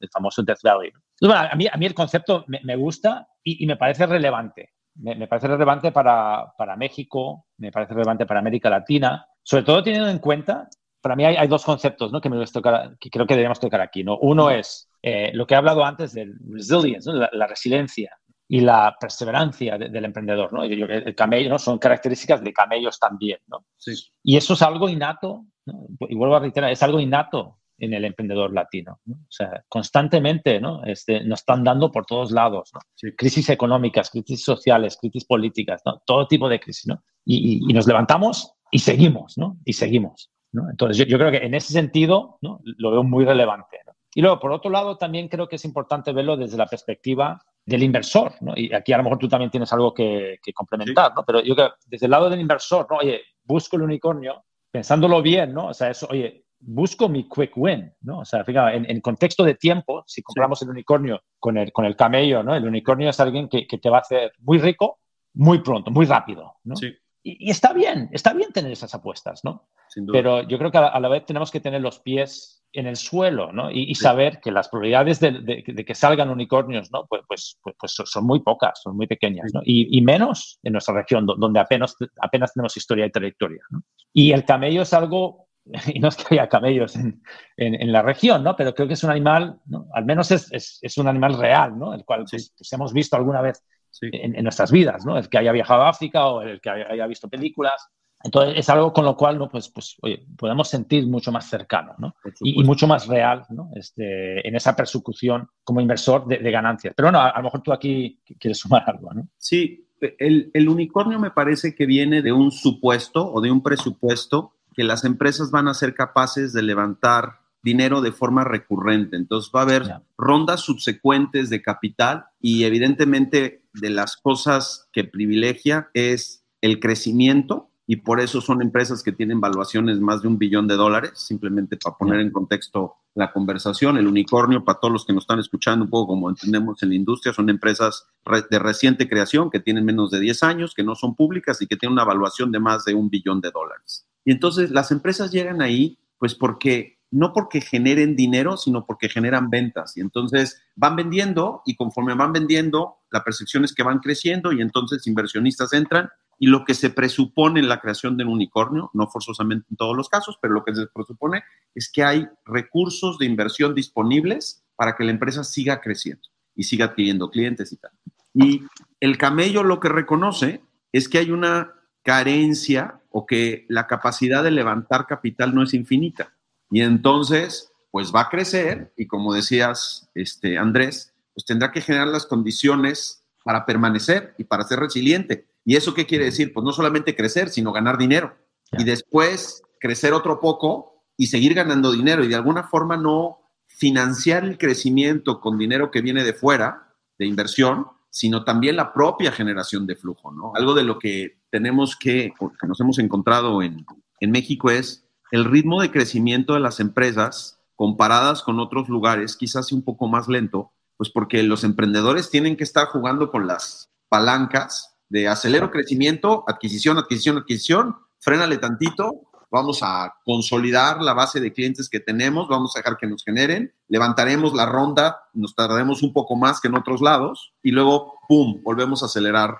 [0.00, 0.92] El, famoso Death Valley.
[0.92, 1.28] ¿no?
[1.28, 4.74] Bueno, a, mí, a mí el concepto me, me gusta y, y, me parece relevante.
[4.94, 9.82] Me, me parece relevante para, para, México, me parece relevante para América Latina, sobre todo
[9.82, 10.68] teniendo en cuenta,
[11.06, 12.20] para mí hay, hay dos conceptos ¿no?
[12.20, 14.02] que, me tocar, que creo que debemos tocar aquí.
[14.02, 14.18] ¿no?
[14.18, 17.16] Uno es eh, lo que he hablado antes del resilience, ¿no?
[17.16, 20.52] la, la, resiliencia y la perseverancia de, del emprendedor.
[20.52, 20.62] ¿no?
[20.62, 21.58] El camello ¿no?
[21.58, 23.38] son características de camellos también.
[23.46, 23.64] ¿no?
[23.76, 23.92] Sí.
[24.22, 25.86] Y eso es algo innato, ¿no?
[26.00, 29.00] y vuelvo a reiterar, es algo innato en el emprendedor latino.
[29.04, 29.16] ¿no?
[29.16, 30.84] O sea, constantemente ¿no?
[30.84, 32.70] Este, nos están dando por todos lados.
[32.72, 32.80] ¿no?
[32.94, 33.12] Sí.
[33.16, 36.02] Crisis económicas, crisis sociales, crisis políticas, ¿no?
[36.06, 36.86] todo tipo de crisis.
[36.86, 37.02] ¿no?
[37.24, 39.58] Y, y, y, nos levantamos y seguimos, ¿no?
[39.64, 40.30] Y seguimos.
[40.52, 40.70] ¿no?
[40.70, 42.60] Entonces, yo, yo, creo que en ese sentido ¿no?
[42.62, 43.78] lo veo muy relevante.
[44.16, 47.82] Y luego, por otro lado, también creo que es importante verlo desde la perspectiva del
[47.82, 48.32] inversor.
[48.40, 48.54] ¿no?
[48.56, 51.12] Y aquí a lo mejor tú también tienes algo que, que complementar, sí.
[51.16, 51.24] ¿no?
[51.26, 52.96] pero yo creo que desde el lado del inversor, ¿no?
[52.96, 55.66] oye, busco el unicornio, pensándolo bien, ¿no?
[55.66, 58.20] O sea, eso, oye, busco mi quick win, ¿no?
[58.20, 60.64] O sea, fíjate, en, en, contexto de tiempo, si compramos sí.
[60.64, 62.56] el unicornio con el, con el camello, ¿no?
[62.56, 65.00] El unicornio es alguien que, que, te va a hacer muy rico
[65.34, 66.74] muy pronto, muy rápido, ¿no?
[66.74, 66.96] Sí.
[67.26, 69.68] Y, y, está bien, está bien tener esas apuestas, ¿no?
[70.12, 72.86] Pero yo creo que a la, a la, vez tenemos que tener los pies en
[72.86, 73.68] el suelo, ¿no?
[73.68, 74.02] Y, y sí.
[74.02, 77.04] saber que las probabilidades de, de, de, que salgan unicornios, ¿no?
[77.06, 79.60] Pues, pues, pues, pues son muy pocas, son muy pequeñas, ¿no?
[79.64, 83.82] Y, y, menos en nuestra región, donde apenas, apenas tenemos historia y trayectoria, ¿no?
[84.12, 85.48] Y el camello es algo
[85.92, 87.20] y no es que haya camellos en,
[87.56, 88.54] en, en, la región, ¿no?
[88.54, 89.88] Pero creo que es un animal, ¿no?
[89.94, 91.92] al menos es, es, es, un animal real, ¿no?
[91.92, 92.36] El cual sí.
[92.36, 93.64] pues, pues hemos visto alguna vez
[94.00, 94.08] sí.
[94.12, 95.16] en, en, nuestras vidas, ¿no?
[95.18, 97.88] El que haya viajado a África o el que haya, haya visto películas.
[98.22, 99.48] Entonces es algo con lo cual, ¿no?
[99.48, 102.16] Pues, pues oye, podemos sentir mucho más cercano, ¿no?
[102.40, 103.70] Y, y, mucho más real, ¿no?
[103.74, 106.94] Este, en esa persecución como inversor de, de ganancias.
[106.96, 109.28] Pero bueno, a, a, lo mejor tú aquí quieres sumar algo, ¿no?
[109.38, 109.86] Sí,
[110.18, 114.84] el, el unicornio me parece que viene de un supuesto o de un presupuesto que
[114.84, 119.16] las empresas van a ser capaces de levantar dinero de forma recurrente.
[119.16, 119.82] Entonces va a haber
[120.16, 127.96] rondas subsecuentes de capital y evidentemente de las cosas que privilegia es el crecimiento y
[127.96, 131.96] por eso son empresas que tienen valuaciones más de un billón de dólares, simplemente para
[131.96, 133.96] poner en contexto la conversación.
[133.96, 136.94] El unicornio, para todos los que nos están escuchando, un poco como entendemos en la
[136.94, 138.06] industria, son empresas
[138.50, 141.76] de reciente creación que tienen menos de 10 años, que no son públicas y que
[141.76, 144.06] tienen una valuación de más de un billón de dólares.
[144.24, 149.48] Y entonces las empresas llegan ahí, pues porque no porque generen dinero, sino porque generan
[149.48, 149.96] ventas.
[149.96, 154.60] Y entonces van vendiendo y conforme van vendiendo, la percepción es que van creciendo y
[154.60, 159.08] entonces inversionistas entran y lo que se presupone en la creación de un unicornio, no
[159.08, 161.42] forzosamente en todos los casos, pero lo que se presupone
[161.74, 166.84] es que hay recursos de inversión disponibles para que la empresa siga creciendo y siga
[166.84, 167.92] adquiriendo clientes y tal.
[168.34, 168.62] Y
[169.00, 170.60] el camello lo que reconoce
[170.92, 176.35] es que hay una carencia o que la capacidad de levantar capital no es infinita.
[176.70, 182.08] Y entonces, pues va a crecer y como decías, este, Andrés, pues tendrá que generar
[182.08, 185.46] las condiciones para permanecer y para ser resiliente.
[185.64, 186.52] ¿Y eso qué quiere decir?
[186.52, 188.36] Pues no solamente crecer, sino ganar dinero.
[188.72, 194.44] Y después crecer otro poco y seguir ganando dinero y de alguna forma no financiar
[194.44, 199.86] el crecimiento con dinero que viene de fuera, de inversión, sino también la propia generación
[199.86, 200.52] de flujo, ¿no?
[200.54, 203.84] Algo de lo que tenemos que, que nos hemos encontrado en,
[204.20, 209.72] en México es el ritmo de crecimiento de las empresas comparadas con otros lugares, quizás
[209.72, 214.96] un poco más lento, pues porque los emprendedores tienen que estar jugando con las palancas
[215.08, 221.88] de acelero crecimiento, adquisición, adquisición, adquisición, frénale tantito, vamos a consolidar la base de clientes
[221.88, 226.36] que tenemos, vamos a dejar que nos generen, levantaremos la ronda, nos tardaremos un poco
[226.36, 229.58] más que en otros lados y luego, ¡pum!, volvemos a acelerar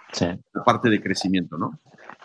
[0.52, 1.79] la parte de crecimiento, ¿no?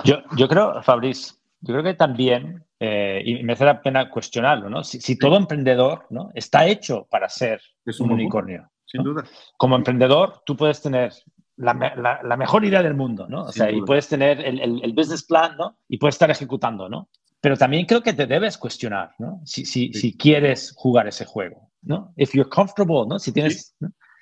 [0.04, 4.70] Yo, yo creo, Fabriz, yo creo que también, eh, y me hace la pena cuestionarlo,
[4.70, 4.84] ¿no?
[4.84, 6.32] Si, todo emprendedor ¿no?
[6.34, 7.62] está hecho para ser
[8.00, 8.70] un, unicornio.
[8.86, 9.24] Sin duda.
[9.58, 11.14] Como emprendedor, tú puedes tener
[11.58, 13.44] la, mejor idea del mundo, ¿no?
[13.44, 15.78] O sea, y puedes tener el, business plan, ¿no?
[15.88, 17.10] Y puedes estar ejecutando, ¿no?
[17.40, 19.42] Pero también creo que te debes cuestionar, ¿no?
[19.46, 22.14] Si, si, si quieres jugar ese juego, ¿no?
[22.18, 23.20] If you're comfortable, ¿no?
[23.20, 23.76] Si tienes,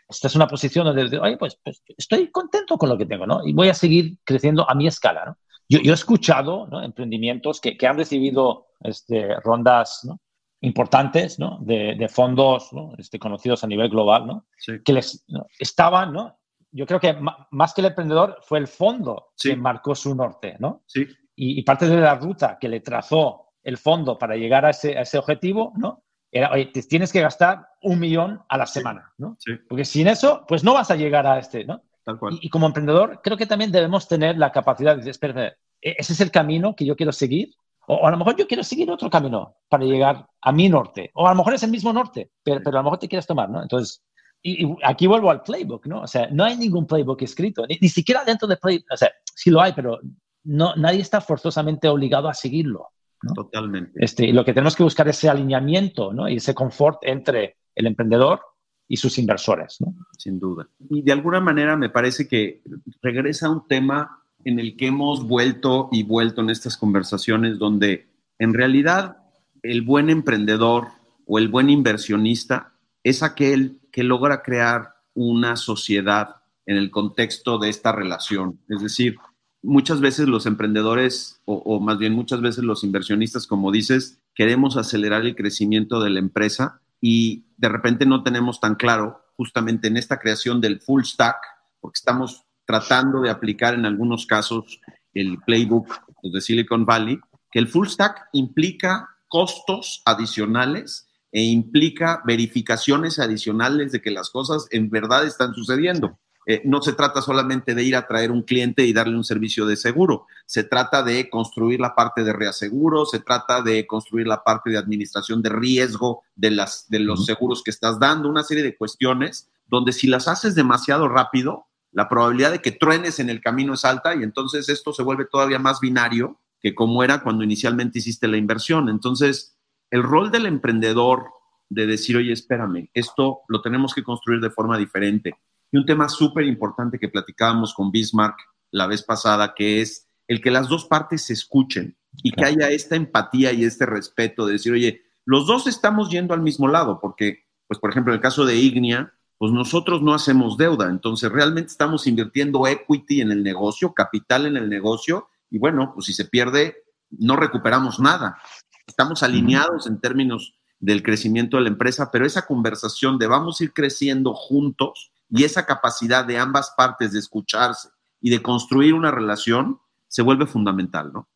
[0.09, 3.45] esta es una posición donde, oye, pues, pues, estoy contento con lo que tengo, ¿no?
[3.45, 5.37] Y voy a seguir creciendo a mi escala, ¿no?
[5.69, 6.83] Yo, yo he escuchado ¿no?
[6.83, 10.19] emprendimientos que, que, han recibido este, rondas ¿no?
[10.61, 11.59] importantes ¿no?
[11.61, 12.93] De, de, fondos ¿no?
[12.97, 14.47] Este, conocidos a nivel global, ¿no?
[14.83, 15.25] que les
[15.59, 16.39] estaban ¿no?
[16.71, 17.15] yo creo que
[17.51, 20.83] más que el emprendedor fue el fondo que marcó su norte, ¿no?
[20.85, 21.07] Sí.
[21.35, 25.01] Y, parte de la ruta que le trazó el fondo para llegar a ese, a
[25.01, 26.03] ese objetivo, ¿no?
[26.31, 29.37] Era, oye, te tienes que gastar un millón a la semana, ¿no?
[29.67, 31.81] Porque sin eso, pues no vas a llegar a este, ¿no?
[32.09, 32.39] Tal cual.
[32.41, 35.47] Y, como emprendedor, creo que también debemos tener la capacidad de decir, espera,
[35.79, 37.53] ¿e-, ¿ese es el camino que yo quiero seguir?
[37.87, 41.11] O, a lo mejor yo quiero seguir otro camino para llegar a mi norte.
[41.13, 43.27] O a lo mejor es el mismo norte, pero, pero a lo mejor te quieres
[43.27, 43.61] tomar, ¿no?
[43.61, 44.03] Entonces,
[44.41, 46.01] y, aquí vuelvo al playbook, ¿no?
[46.01, 49.51] O sea, no hay ningún playbook escrito, ni, siquiera dentro del playbook, o sea, sí
[49.51, 49.99] lo hay, pero
[50.45, 52.87] no, nadie está forzosamente obligado a seguirlo.
[53.21, 53.33] ¿no?
[53.33, 53.91] Totalmente.
[54.03, 56.27] Este, y lo que tenemos que buscar es ese alineamiento, ¿no?
[56.27, 58.41] Y ese confort entre el emprendedor
[58.89, 59.95] y sus inversores, ¿no?
[60.17, 60.67] Sin duda.
[60.89, 62.61] Y de alguna manera me parece que
[63.01, 68.07] regresa a un tema en el que hemos vuelto y vuelto en estas conversaciones donde
[68.39, 69.17] en realidad
[69.61, 70.87] el buen emprendedor
[71.27, 72.73] o el buen inversionista
[73.03, 78.59] es aquel que logra crear una sociedad en el contexto de esta relación.
[78.69, 79.17] Es decir,
[79.61, 85.25] muchas veces los emprendedores, o, más bien muchas veces los inversionistas, como dices, queremos acelerar
[85.25, 90.17] el crecimiento de la empresa y de repente no tenemos tan claro justamente en esta
[90.17, 91.37] creación del full stack,
[91.81, 94.79] porque estamos tratando de aplicar en algunos casos
[95.13, 95.87] el playbook
[96.23, 97.19] de Silicon Valley,
[97.51, 104.67] que el full stack implica costos adicionales e implica verificaciones adicionales de que las cosas
[104.71, 106.17] en verdad están sucediendo.
[106.51, 109.67] Eh, no se trata solamente de ir a traer un cliente y darle un servicio
[109.67, 114.43] de seguro, se trata de construir la parte de reaseguro, se trata de construir la
[114.43, 118.63] parte de administración de riesgo de, las, de los seguros que estás dando, una serie
[118.63, 123.41] de cuestiones donde si las haces demasiado rápido, la probabilidad de que truenes en el
[123.41, 127.43] camino es alta y entonces esto se vuelve todavía más binario que como era cuando
[127.43, 128.89] inicialmente hiciste la inversión.
[128.89, 129.55] Entonces,
[129.91, 131.27] el rol del emprendedor
[131.69, 135.35] de decir, oye, espérame, esto lo tenemos que construir de forma diferente.
[135.71, 138.37] Y un tema súper importante que platicábamos con Bismarck
[138.71, 142.69] la vez pasada, que es el que las dos partes se escuchen y que haya
[142.69, 146.99] esta empatía y este respeto de decir, oye, los dos estamos yendo al mismo lado,
[146.99, 151.31] porque, pues, por ejemplo, en el caso de Ignia, pues nosotros no hacemos deuda, entonces
[151.31, 156.13] realmente estamos invirtiendo equity en el negocio, capital en el negocio, y bueno, pues si
[156.13, 156.75] se pierde,
[157.09, 158.37] no recuperamos nada.
[158.85, 163.63] Estamos alineados en términos del crecimiento de la empresa, pero esa conversación de vamos a
[163.63, 167.89] ir creciendo juntos y esa capacidad de ambas partes de escucharse
[168.21, 171.27] y de construir una relación se vuelve fundamental, ¿no?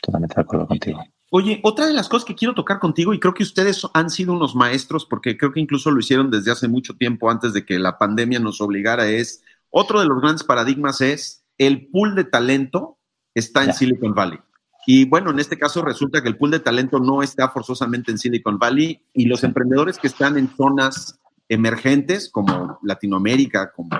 [0.00, 1.02] Totalmente de acuerdo contigo.
[1.30, 4.34] Oye, otra de las cosas que quiero tocar contigo, y creo que ustedes han sido
[4.34, 7.78] unos maestros, porque creo que incluso lo hicieron desde hace mucho tiempo antes de que
[7.78, 12.98] la pandemia nos obligara, es otro de los grandes paradigmas es el pool de talento
[13.34, 14.38] está en Silicon Valley.
[14.86, 18.18] Y bueno, en este caso resulta que el pool de talento no está forzosamente en
[18.18, 21.20] Silicon Valley y los emprendedores que están en zonas
[21.52, 23.90] emergentes como Latinoamérica, como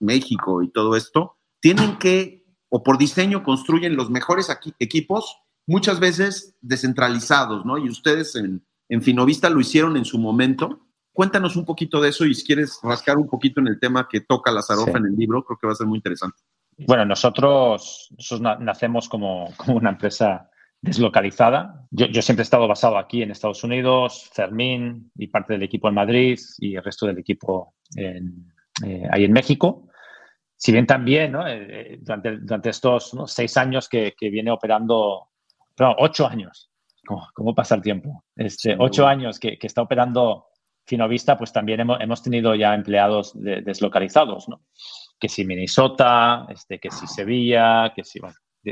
[0.00, 4.48] México y todo esto, tienen que, o por diseño, construyen los mejores
[4.78, 7.76] equipos muchas veces descentralizados, ¿no?
[7.76, 10.86] Y ustedes en, en Finovista lo hicieron en su momento.
[11.12, 14.20] Cuéntanos un poquito de eso y si quieres rascar un poquito en el tema que
[14.20, 16.38] toca la Zarofa en el libro, creo que va a ser muy interesante.
[16.86, 18.08] Bueno, nosotros,
[18.60, 20.48] nacemos como, una empresa
[20.80, 21.86] deslocalizada.
[21.90, 25.94] Yo, siempre he estado basado aquí en Estados Unidos, Fermín y parte del equipo en
[25.94, 28.52] Madrid y el resto del equipo en,
[28.84, 29.88] eh, ahí en México.
[30.56, 35.28] Si bien también eh, eh, durante, estos seis años que, que viene operando
[35.78, 36.70] perdón, ocho años.
[37.34, 38.24] ¿Cómo, pasa el tiempo?
[38.36, 40.48] Este, ocho años que, está operando
[40.84, 44.62] Finovista, pues también hemos, tenido ya empleados deslocalizados, ¿no?
[45.18, 48.20] Que si Minnesota, este, que si Sevilla, que si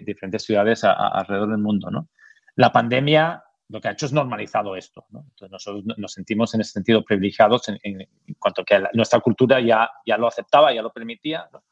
[0.01, 2.09] diferentes ciudades alrededor del mundo, ¿no?
[2.57, 5.25] La pandemia lo que ha hecho es normalizado esto, ¿no?
[5.31, 9.91] Entonces nosotros nos sentimos en ese sentido privilegiados en, cuanto a que nuestra cultura ya,
[10.07, 11.65] ya lo aceptaba, ya lo permitía, ¿no?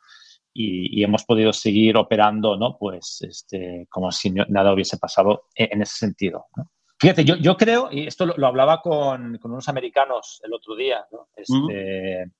[0.54, 2.78] y, hemos podido seguir operando, ¿no?
[2.78, 6.46] Pues este, como si nada hubiese pasado en, ese sentido.
[6.56, 6.70] ¿no?
[6.98, 11.04] Fíjate, yo, yo creo, y esto lo, hablaba con, con, unos americanos el otro día,
[11.10, 11.28] ¿no?
[11.36, 12.30] este,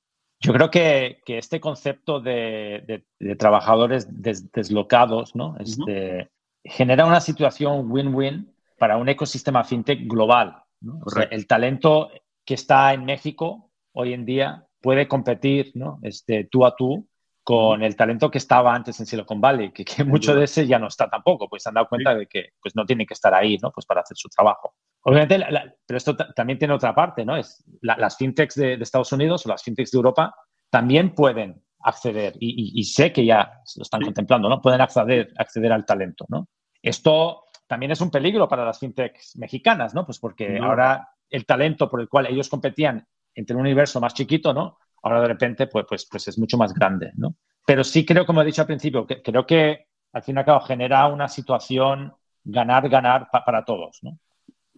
[0.44, 5.56] yo creo que, que, este concepto de, de, trabajadores deslocados ¿no?
[5.58, 6.30] este,
[6.62, 10.62] genera una situación win-win para un ecosistema fintech global.
[10.80, 11.00] ¿no?
[11.30, 12.10] el talento
[12.44, 15.98] que está en México hoy en día puede competir ¿no?
[16.02, 17.08] este, tú a tú
[17.42, 20.88] con el talento que estaba antes en Silicon Valley, que, mucho de ese ya no
[20.88, 23.58] está tampoco, pues se han dado cuenta de que pues no tiene que estar ahí,
[23.62, 23.70] ¿no?
[23.70, 24.74] Pues para hacer su trabajo.
[25.06, 25.44] Obviamente,
[25.86, 27.36] pero esto también tiene otra parte, ¿no?
[27.36, 30.34] Es las fintechs de, Estados Unidos o las fintechs de Europa
[30.70, 34.62] también pueden acceder, y, sé que ya lo están contemplando, ¿no?
[34.62, 36.48] Pueden acceder, acceder al talento, ¿no?
[36.80, 40.06] Esto también es un peligro para las fintechs mexicanas, ¿no?
[40.06, 44.54] Pues porque ahora el talento por el cual ellos competían entre un universo más chiquito,
[44.54, 44.78] ¿no?
[45.04, 47.36] ahora de repente pues, pues, pues es mucho más grande, ¿no?
[47.66, 50.44] Pero sí creo, como he dicho al principio, que creo que al fin y al
[50.44, 52.12] cabo genera una situación
[52.42, 54.18] ganar, ganar para todos, ¿no?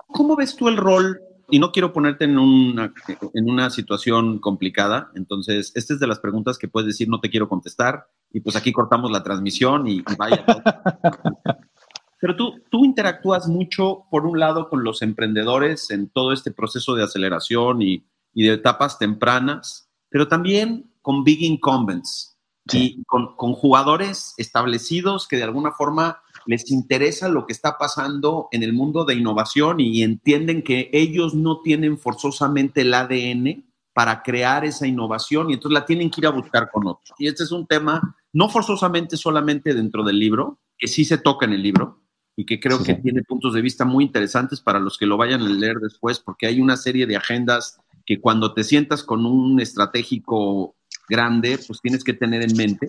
[0.07, 1.21] ¿Cómo ves tú el rol?
[1.49, 2.93] Y no quiero ponerte en una,
[3.35, 7.31] en una situación complicada, entonces, esta es de las preguntas que puedes decir no te
[7.31, 10.45] quiero contestar, y pues aquí cortamos la transmisión y, vaya.
[12.21, 16.95] Pero tú, tú interactúas mucho, por un lado, con los emprendedores en todo este proceso
[16.95, 22.37] de aceleración y, y de etapas tempranas, pero también con big incumbents
[22.71, 28.63] y con, jugadores establecidos que de alguna forma les interesa lo que está pasando en
[28.63, 34.65] el mundo de innovación y entienden que ellos no tienen forzosamente el ADN para crear
[34.65, 37.15] esa innovación y entonces la tienen que ir a buscar con otros.
[37.19, 41.47] Y este es un tema no forzosamente solamente dentro del libro, que sí se toca
[41.47, 42.03] en el libro
[42.37, 45.41] y que creo que tiene puntos de vista muy interesantes para los que lo vayan
[45.41, 49.59] a leer después, porque hay una serie de agendas que cuando te sientas con un
[49.61, 50.76] estratégico
[51.09, 52.87] grande, pues tienes que tener en mente.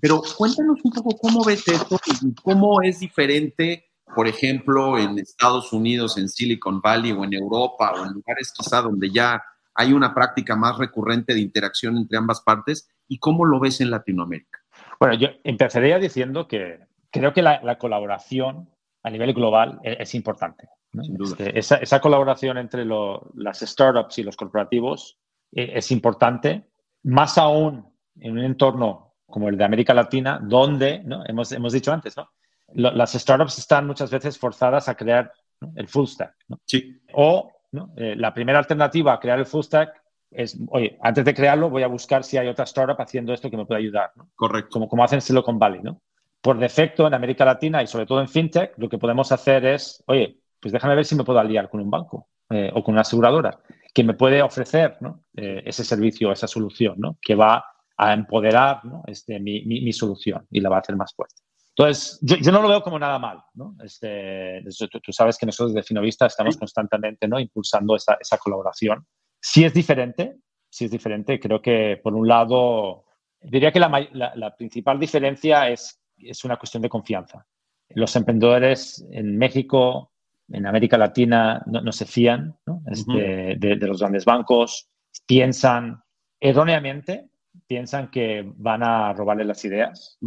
[0.00, 5.72] Pero cuéntanos un poco cómo ves esto y cómo es diferente, por ejemplo, en Estados
[5.72, 9.42] Unidos, en Silicon Valley o en Europa o en lugares quizá donde ya
[9.74, 13.90] hay una práctica más recurrente de interacción entre ambas partes y cómo lo ves en
[13.90, 14.58] Latinoamérica.
[14.98, 18.68] Bueno, yo empezaría diciendo que creo que la, colaboración
[19.02, 20.68] a nivel global es, es importante.
[20.92, 25.18] Este, esa, colaboración entre las startups y los corporativos
[25.52, 26.69] eh, es importante,
[27.02, 27.86] más aún
[28.20, 31.24] en un entorno como el de América Latina, donde, ¿no?
[31.26, 32.28] hemos, hemos dicho antes, ¿no?
[32.72, 35.32] las startups están muchas veces forzadas a crear
[35.74, 36.34] el full stack.
[36.64, 37.00] Sí.
[37.14, 37.50] O
[37.96, 41.82] eh, la primera alternativa a crear el full stack es, oye, antes de crearlo voy
[41.82, 44.12] a buscar si hay otra startup haciendo esto que me pueda ayudar.
[44.36, 44.70] Correcto.
[44.70, 45.80] Como, como hacen en Silicon Valley.
[45.82, 46.00] ¿no?
[46.40, 50.02] Por defecto, en América Latina y sobre todo en FinTech, lo que podemos hacer es,
[50.06, 53.02] oye, pues déjame ver si me puedo aliar con un banco eh, o con una
[53.02, 53.58] aseguradora
[53.92, 54.98] que me puede ofrecer
[55.36, 57.18] eh, ese servicio, esa solución, ¿no?
[57.20, 57.64] que va
[57.96, 61.36] a empoderar este, mi, solución y la va a hacer más fuerte.
[61.76, 63.42] Entonces, yo, no lo veo como nada mal.
[63.54, 63.76] ¿no?
[63.82, 64.62] Este,
[65.02, 67.38] tú, sabes que nosotros de Finovista estamos constantemente ¿no?
[67.38, 69.06] impulsando esa, colaboración.
[69.40, 70.36] Si es diferente,
[70.68, 73.04] si es diferente, creo que por un lado,
[73.40, 77.46] diría que la, la principal diferencia es, es una cuestión de confianza.
[77.90, 80.09] Los emprendedores en México,
[80.50, 84.88] en América Latina no, se fían este, de, de, los grandes bancos,
[85.26, 86.02] piensan
[86.38, 87.30] erróneamente
[87.66, 90.18] piensan que van a robarle las ideas.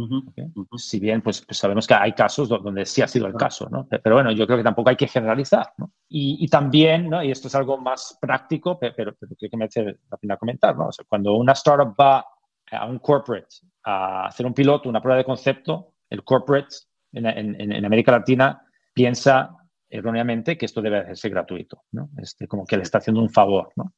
[0.76, 3.86] Si bien, pues, pues, sabemos que hay casos donde sí ha sido el caso, ¿no?
[3.86, 5.92] Pero bueno, yo creo que tampoco hay que generalizar, ¿no?
[6.08, 7.22] Y, también, ¿no?
[7.22, 10.88] Y esto es algo más práctico, pero, pero, creo que merece la pena comentar, ¿no?
[10.88, 12.24] O sea, cuando una startup va
[12.70, 16.74] a un corporate a hacer un piloto, una prueba de concepto, el corporate
[17.12, 19.54] en, en, en América Latina piensa
[19.94, 22.10] erróneamente que esto debe hacerse gratuito, ¿no?
[22.18, 23.94] Este, como que le está haciendo un favor, ¿no?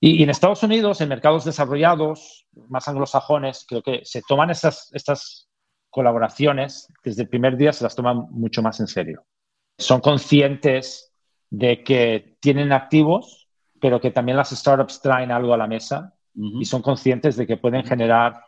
[0.00, 5.48] Y, en Estados Unidos, en mercados desarrollados, más anglosajones, creo que se toman estas, estas
[5.90, 9.24] colaboraciones, desde el primer día se las toman mucho más en serio.
[9.78, 11.12] Son conscientes
[11.50, 13.48] de que tienen activos,
[13.80, 17.58] pero que también las startups traen algo a la mesa y son conscientes de que
[17.58, 18.42] pueden generar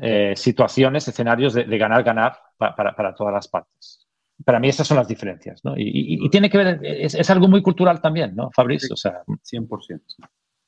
[0.00, 4.07] eh, situaciones, escenarios de ganar-ganar para, para, todas las partes.
[4.44, 5.74] Para mí esas son las diferencias, ¿no?
[5.76, 8.94] Y, tiene que ver, es, es, algo muy cultural también, ¿no, Fabricio?
[8.94, 10.00] O sea, 100%.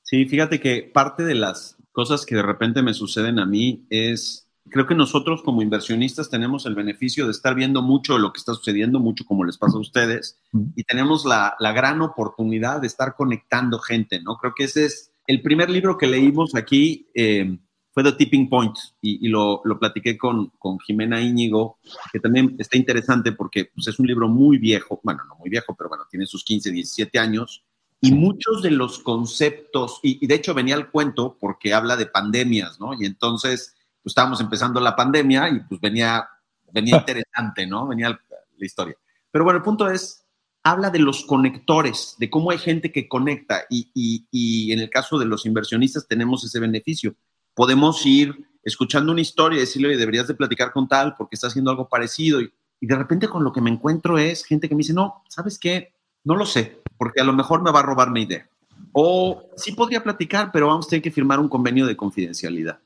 [0.03, 4.51] Sí, fíjate que parte de las cosas que de repente me suceden a mí es,
[4.69, 8.55] creo que nosotros como inversionistas tenemos el beneficio de estar viendo mucho lo que está
[8.55, 10.41] sucediendo, mucho como les pasa a ustedes,
[10.75, 14.37] y tenemos la, gran oportunidad de estar conectando gente, ¿no?
[14.37, 17.09] Creo que ese es el primer libro que leímos aquí.
[17.15, 17.59] Eh,
[17.93, 21.79] fue The Tipping Point y, lo, lo, platiqué con, con, Jimena Íñigo,
[22.13, 25.75] que también está interesante porque pues, es un libro muy viejo, bueno, no muy viejo,
[25.77, 27.65] pero bueno, tiene sus 15, 17 años
[28.03, 32.81] y muchos de los conceptos, y, de hecho venía el cuento porque habla de pandemias,
[32.81, 32.95] ¿no?
[32.95, 36.27] Y entonces, pues estábamos empezando la pandemia y pues venía,
[36.73, 37.87] venía interesante, ¿no?
[37.87, 38.97] Venía la historia.
[39.31, 40.25] Pero bueno, el punto es,
[40.63, 44.89] habla de los conectores, de cómo hay gente que conecta y, y, y, en el
[44.89, 47.15] caso de los inversionistas tenemos ese beneficio.
[47.61, 51.71] Podemos ir escuchando una historia y decirle, deberías de platicar con tal porque está haciendo
[51.71, 54.79] algo parecido y, y de repente con lo que me encuentro es gente que me
[54.79, 55.93] dice, no, ¿sabes qué?
[56.25, 58.49] No lo sé, porque a lo mejor me va a robar mi idea.
[58.93, 62.79] O sí podría platicar, pero vamos a tener que firmar un convenio de confidencialidad.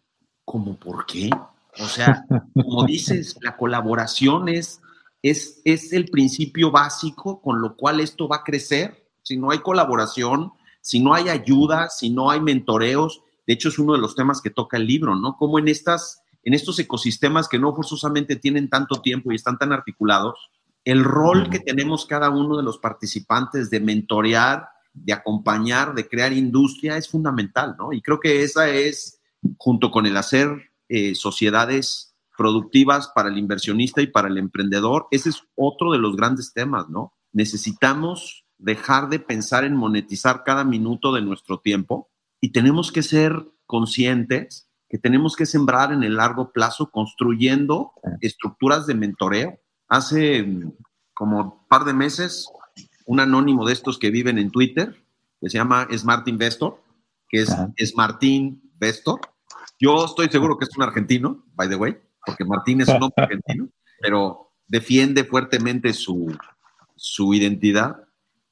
[0.44, 1.30] ¿Cómo por qué?
[1.78, 4.80] O sea, como dices, la colaboración es,
[5.22, 9.06] es, es el principio básico con lo cual esto va a crecer.
[9.22, 13.78] Si no hay colaboración, si no hay ayuda, si no hay mentoreos, de hecho es
[13.78, 15.36] uno de los temas que toca el libro, ¿no?
[15.36, 19.72] Como en estas, en estos ecosistemas que no forzosamente tienen tanto tiempo y están tan
[19.72, 20.50] articulados,
[20.84, 26.32] el rol que tenemos cada uno de los participantes de mentorear, de acompañar, de crear
[26.32, 27.92] industria es fundamental, ¿no?
[27.92, 29.20] Y creo que esa es,
[29.58, 35.30] junto con el hacer eh, sociedades productivas para el inversionista y para el emprendedor, ese
[35.30, 37.14] es otro de los grandes temas, ¿no?
[37.32, 42.10] Necesitamos dejar de pensar en monetizar cada minuto de nuestro tiempo
[42.44, 48.86] y tenemos que ser conscientes que tenemos que sembrar en el largo plazo construyendo estructuras
[48.86, 50.46] de mentoreo hace
[51.14, 52.46] como un par de meses,
[53.06, 54.94] un anónimo de estos que viven en Twitter,
[55.40, 56.82] que se llama Smart Investor,
[57.30, 59.20] que es es Martín Vestor.
[59.80, 63.14] Yo estoy seguro que es un argentino, by the way, porque Martín es un hombre
[63.24, 63.70] argentino,
[64.02, 66.36] pero defiende fuertemente su,
[66.94, 68.04] su identidad.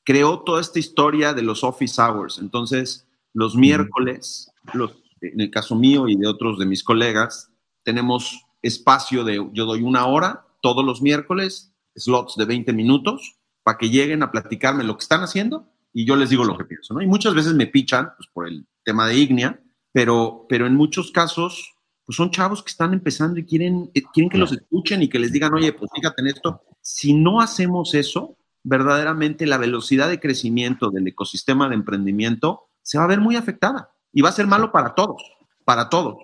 [0.02, 2.38] Creó toda esta historia de los office hours.
[2.38, 7.50] Entonces, los miércoles, los, en el caso mío y de otros de mis colegas,
[7.82, 13.78] tenemos espacio de, yo doy una hora todos los miércoles, slots de 20 minutos, para
[13.78, 16.94] que lleguen a platicarme lo que están haciendo y yo les digo lo que pienso,
[16.94, 17.02] ¿no?
[17.02, 19.60] Y muchas veces me pichan, pues por el tema de ignia,
[19.92, 24.30] pero, pero en muchos casos, pues son chavos que están empezando y quieren, eh, quieren
[24.30, 26.62] que los escuchen y que les digan, oye, pues fíjate en esto.
[26.80, 33.04] Si no hacemos eso, verdaderamente la velocidad de crecimiento del ecosistema de emprendimiento se va
[33.04, 35.22] a ver muy afectada y va a ser malo para todos,
[35.64, 36.16] para todos.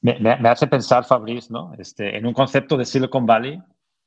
[0.00, 1.72] Me, hace pensar, Fabriz, ¿no?
[1.78, 3.62] Este, en un concepto de Silicon Valley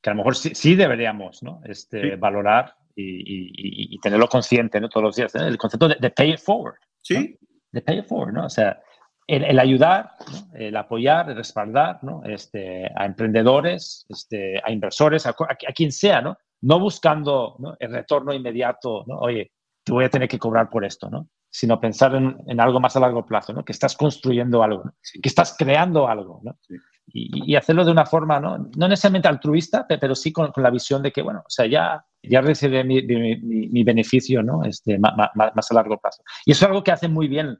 [0.06, 1.62] que a lo mejor sí, deberíamos ¿no?
[1.66, 4.88] este, valorar y, tenerlo consciente ¿no?
[4.88, 5.34] todos los días.
[5.34, 6.76] El concepto de, pay it forward.
[7.02, 7.36] Sí.
[7.72, 8.46] De pay it forward, ¿no?
[8.46, 8.80] O sea,
[9.26, 10.12] el, ayudar,
[10.54, 12.24] el apoyar, el respaldar ¿no?
[12.24, 15.34] este, a emprendedores, este, a inversores, a,
[15.74, 16.38] quien sea, ¿no?
[16.62, 19.18] No buscando el retorno inmediato, ¿no?
[19.18, 19.54] Oye,
[19.84, 21.30] te voy a tener que cobrar por esto, ¿no?
[21.58, 23.64] Sino pensar en, algo más a largo plazo, ¿no?
[23.64, 24.84] Que estás construyendo algo,
[25.22, 26.58] que estás creando algo, ¿no?
[26.68, 26.76] Sí
[27.08, 28.70] y, hacerlo de una forma, ¿no?
[28.76, 32.42] no necesariamente altruista, pero sí con, la visión de que, bueno, o sea, ya, ya
[32.42, 34.64] recibiré mi, mi, beneficio, ¿no?
[34.64, 36.24] Este, más, más, a largo plazo.
[36.46, 37.58] Y eso es algo que hace muy bien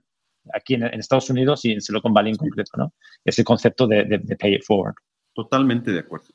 [0.54, 2.94] aquí en, Estados Unidos y en Silicon Valley en concreto, ¿no?
[3.24, 4.96] Ese concepto de, de, pay it forward.
[5.34, 6.28] Totalmente de acuerdo.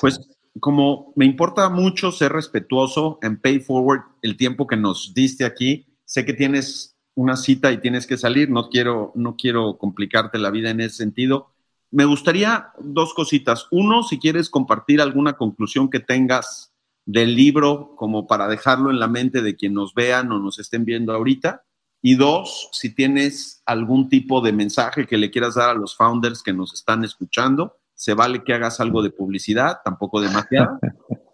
[0.00, 0.20] Pues
[0.60, 5.86] como me importa mucho ser respetuoso en pay forward el tiempo que nos diste aquí,
[6.04, 10.50] sé que tienes una cita y tienes que salir, no quiero, no quiero complicarte la
[10.50, 11.52] vida en ese sentido
[11.92, 13.68] me gustaría dos cositas.
[13.70, 16.72] Uno, si quieres compartir alguna conclusión que tengas
[17.04, 20.84] del libro como para dejarlo en la mente de quien nos vean o nos estén
[20.84, 21.64] viendo ahorita.
[22.00, 26.42] Y dos, si tienes algún tipo de mensaje que le quieras dar a los founders
[26.42, 30.78] que nos están escuchando, se vale que hagas algo de publicidad, tampoco demasiado.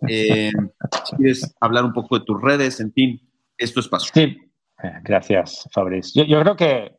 [0.09, 0.53] Eh,
[1.05, 3.21] si quieres hablar un poco de tus redes, en fin,
[3.59, 4.09] esto es paso.
[4.15, 4.39] Sí,
[5.03, 6.13] gracias, Fabriz.
[6.15, 6.97] Yo, creo que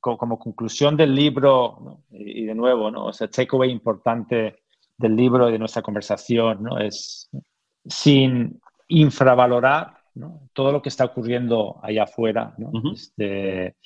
[0.00, 3.06] como, conclusión del libro, y de nuevo, ¿no?
[3.06, 4.62] o sea, takeaway importante
[4.96, 6.78] del libro y de nuestra conversación, ¿no?
[6.78, 7.28] es
[7.84, 9.98] sin infravalorar
[10.52, 12.54] todo lo que está ocurriendo allá afuera.
[12.92, 13.76] Este,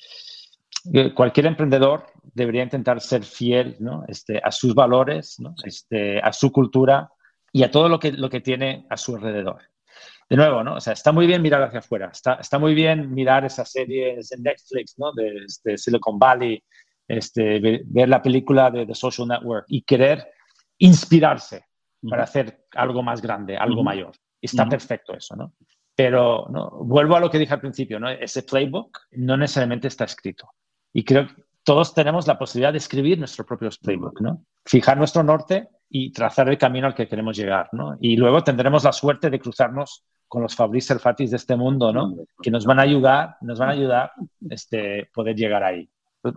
[0.93, 3.77] eh, cualquier emprendedor debería intentar ser fiel
[4.07, 7.11] este, a sus valores, este, a su cultura
[7.51, 9.61] y a todo lo que, lo que tiene a su alrededor.
[10.31, 10.75] De nuevo, ¿no?
[10.75, 14.31] O sea, está muy bien mirar hacia afuera, está, está muy bien mirar esas series
[14.31, 15.11] en Netflix, ¿no?
[15.11, 16.63] De, este, Silicon Valley,
[17.05, 20.25] este, ver, la película de The Social Network y querer
[20.77, 21.65] inspirarse
[22.09, 24.13] para hacer algo más grande, algo mayor.
[24.41, 25.51] Está perfecto eso, ¿no?
[25.93, 26.79] Pero ¿no?
[26.81, 28.09] vuelvo a lo que dije al principio, ¿no?
[28.09, 30.49] Ese playbook no necesariamente está escrito.
[30.93, 34.45] Y creo que todos tenemos la posibilidad de escribir nuestro propio playbook, ¿no?
[34.65, 37.97] Fijar nuestro norte y trazar el camino al que queremos llegar, ¿no?
[37.99, 42.15] Y luego tendremos la suerte de cruzarnos con los Fabrice Serfatis de este mundo, ¿no?
[42.41, 44.13] Que nos van a ayudar, nos van a ayudar
[44.49, 45.89] este, poder llegar ahí.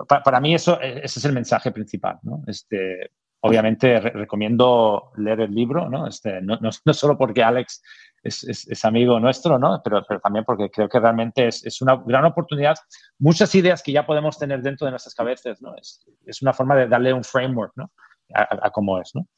[0.09, 2.43] Para, mí eso, ese es el mensaje principal, ¿no?
[2.49, 6.09] Este, obviamente recomiendo leer el libro, ¿no?
[6.09, 7.83] Este, no, no, no solo porque Alex
[8.25, 9.81] es, amigo nuestro, ¿no?
[9.85, 12.75] Pero, pero, también porque creo que realmente es, una gran oportunidad.
[13.21, 15.73] Muchas ideas que ya podemos tener dentro de nuestras cabezas, ¿no?
[15.77, 17.93] Es, una forma de darle un framework, ¿no?
[18.35, 19.29] A, cómo es, ¿no?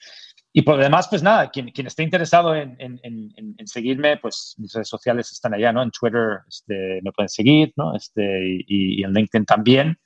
[0.58, 4.72] Y por lo demás, pues nada, quien, quien esté interesado en, en, seguirme, pues mis
[4.72, 5.82] redes sociales están allá, ¿no?
[5.82, 7.94] En Twitter este, me pueden seguir, ¿no?
[7.94, 9.98] Este, y, en LinkedIn también.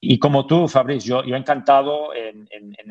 [0.00, 2.48] Y como tú, Fabriz, yo, yo encantado en,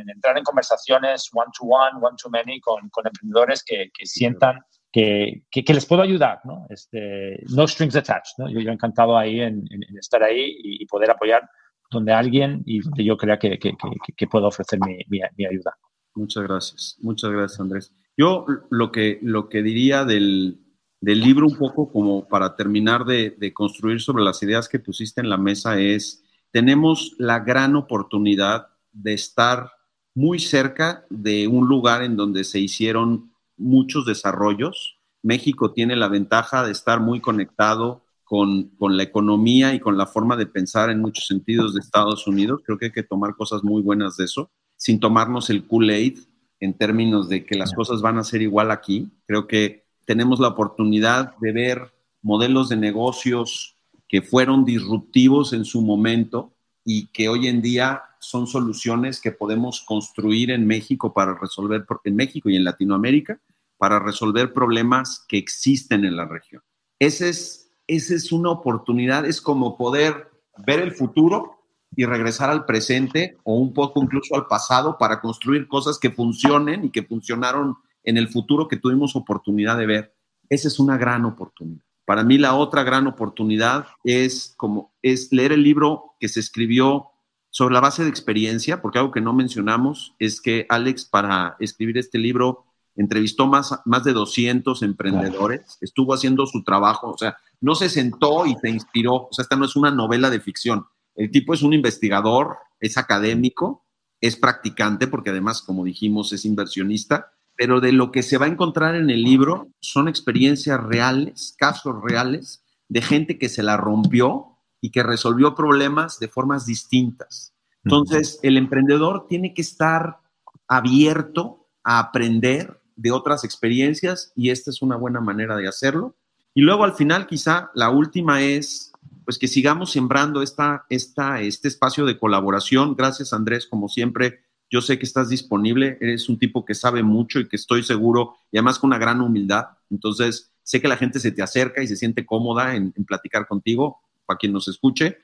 [0.07, 6.03] entrar en conversaciones one-to-one, one-to-many con, con emprendedores que, que sientan que, que, les puedo
[6.03, 6.65] ayudar, ¿no?
[6.69, 8.49] Este, no strings attached, ¿no?
[8.49, 9.67] Yo, yo encantado ahí en,
[9.99, 11.49] estar ahí y, poder apoyar
[11.91, 15.75] donde alguien y donde yo crea que, que puedo ofrecer mi, mi, ayuda.
[16.16, 17.93] Muchas gracias, muchas gracias Andrés.
[18.16, 20.59] Yo lo que, lo que diría del,
[21.01, 25.22] del libro un poco como para terminar de, de construir sobre las ideas que pusiste
[25.22, 29.72] en la mesa es, tenemos la gran oportunidad de estar
[30.16, 34.99] muy cerca de un lugar en donde se hicieron muchos desarrollos.
[35.24, 40.36] México tiene la ventaja de estar muy conectado con, la economía y con la forma
[40.36, 42.61] de pensar en muchos sentidos de Estados Unidos.
[42.66, 46.19] Creo que hay que tomar cosas muy buenas de eso, sin tomarnos el Kool-Aid
[46.59, 49.11] en términos de que las cosas van a ser igual aquí.
[49.26, 53.76] Creo que tenemos la oportunidad de ver modelos de negocios
[54.07, 56.53] que fueron disruptivos en su momento
[56.86, 62.15] y que hoy en día son soluciones que podemos construir en México para resolver, en
[62.15, 63.39] México y en Latinoamérica,
[63.78, 66.61] para resolver problemas que existen en la región.
[66.99, 70.30] Esa es, esa es una oportunidad, es como poder
[70.65, 71.62] ver el futuro
[71.95, 76.85] y regresar al presente o un poco incluso al pasado para construir cosas que funcionen
[76.85, 80.15] y que funcionaron en el futuro que tuvimos oportunidad de ver.
[80.49, 81.83] Esa es una gran oportunidad.
[82.05, 87.07] Para mí la otra gran oportunidad es como es leer el libro que se escribió
[87.49, 91.97] sobre la base de experiencia, porque algo que no mencionamos es que Alex para escribir
[91.97, 92.65] este libro
[92.95, 98.45] entrevistó más, más de 200 emprendedores, estuvo haciendo su trabajo, o sea, no se sentó
[98.45, 100.85] y se inspiró, o sea, esta no es una novela de ficción.
[101.16, 103.86] El tipo es un investigador, es académico,
[104.22, 108.49] es practicante, porque además, como dijimos, es inversionista, pero de lo que se va a
[108.49, 114.57] encontrar en el libro son experiencias reales, casos reales de gente que se la rompió
[114.82, 117.53] y que resolvió problemas de formas distintas.
[117.84, 120.20] Entonces, el emprendedor tiene que estar
[120.68, 126.16] abierto a aprender de otras experiencias y esta es una buena manera de hacerlo.
[126.53, 128.92] Y luego al final quizá la última es
[129.26, 132.95] pues que sigamos sembrando esta, este espacio de colaboración.
[132.95, 137.39] Gracias Andrés, como siempre, yo sé que estás disponible, eres un tipo que sabe mucho
[137.39, 139.65] y que estoy seguro, y además con una gran humildad.
[139.89, 143.99] Entonces, sé que la gente se te acerca y se siente cómoda en platicar contigo
[144.26, 145.17] para quien nos escuche,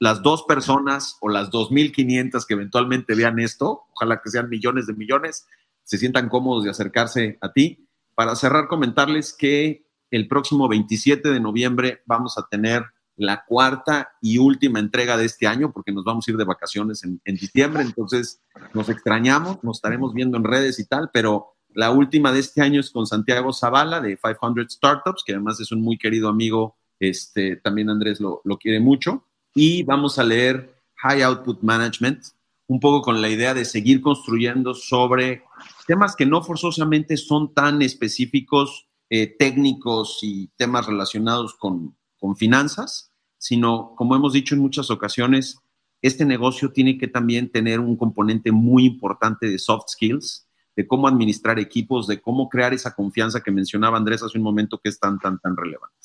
[0.00, 4.94] las dos personas o las 2.500 que eventualmente vean esto, ojalá que sean millones de
[4.94, 5.46] millones,
[5.82, 7.88] se sientan cómodos de acercarse a ti.
[8.14, 12.84] Para cerrar, comentarles que el próximo 27 de noviembre vamos a tener
[13.16, 17.02] la cuarta y última entrega de este año, porque nos vamos a ir de vacaciones
[17.02, 18.42] en, diciembre, entonces
[18.74, 22.80] nos extrañamos, nos estaremos viendo en redes y tal, pero la última de este año
[22.80, 27.56] es con Santiago Zavala de 500 Startups, que además es un muy querido amigo este,
[27.56, 29.24] también Andrés lo, quiere mucho.
[29.54, 32.24] Y vamos a leer High Output Management,
[32.68, 35.44] un poco con la idea de seguir construyendo sobre
[35.86, 43.12] temas que no forzosamente son tan específicos eh, técnicos y temas relacionados con, con finanzas,
[43.38, 45.58] sino, como hemos dicho en muchas ocasiones,
[46.02, 50.46] este negocio tiene que también tener un componente muy importante de soft skills,
[50.76, 54.78] de cómo administrar equipos, de cómo crear esa confianza que mencionaba Andrés hace un momento
[54.78, 55.96] que es tan, tan, tan relevante.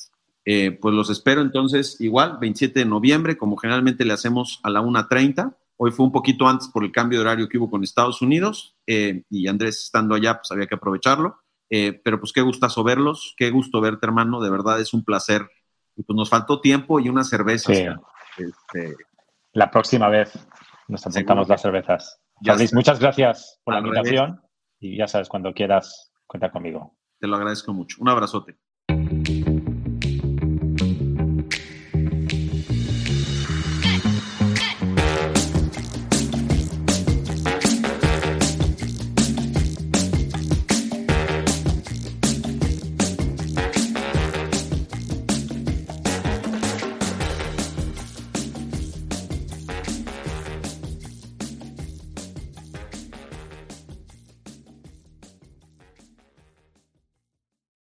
[0.44, 4.80] Eh, pues los espero entonces igual, 27 de noviembre, como generalmente le hacemos a la
[4.80, 5.54] 1.30.
[5.76, 8.76] Hoy fue un poquito antes por el cambio de horario que hubo con Estados Unidos
[8.86, 11.38] eh, y Andrés estando allá, pues había que aprovecharlo.
[11.70, 15.48] Eh, pero pues qué gustazo verlos, qué gusto verte hermano, de verdad es un placer.
[15.96, 17.72] Y pues nos faltó tiempo y una cerveza.
[17.72, 18.94] Este,
[19.52, 20.32] la próxima vez
[20.88, 22.20] nos apuntamos las cervezas.
[22.72, 24.40] muchas gracias por la invitación
[24.80, 26.96] y ya sabes, cuando quieras, cuenta conmigo.
[27.18, 27.98] Te lo agradezco mucho.
[28.00, 28.58] Un abrazote.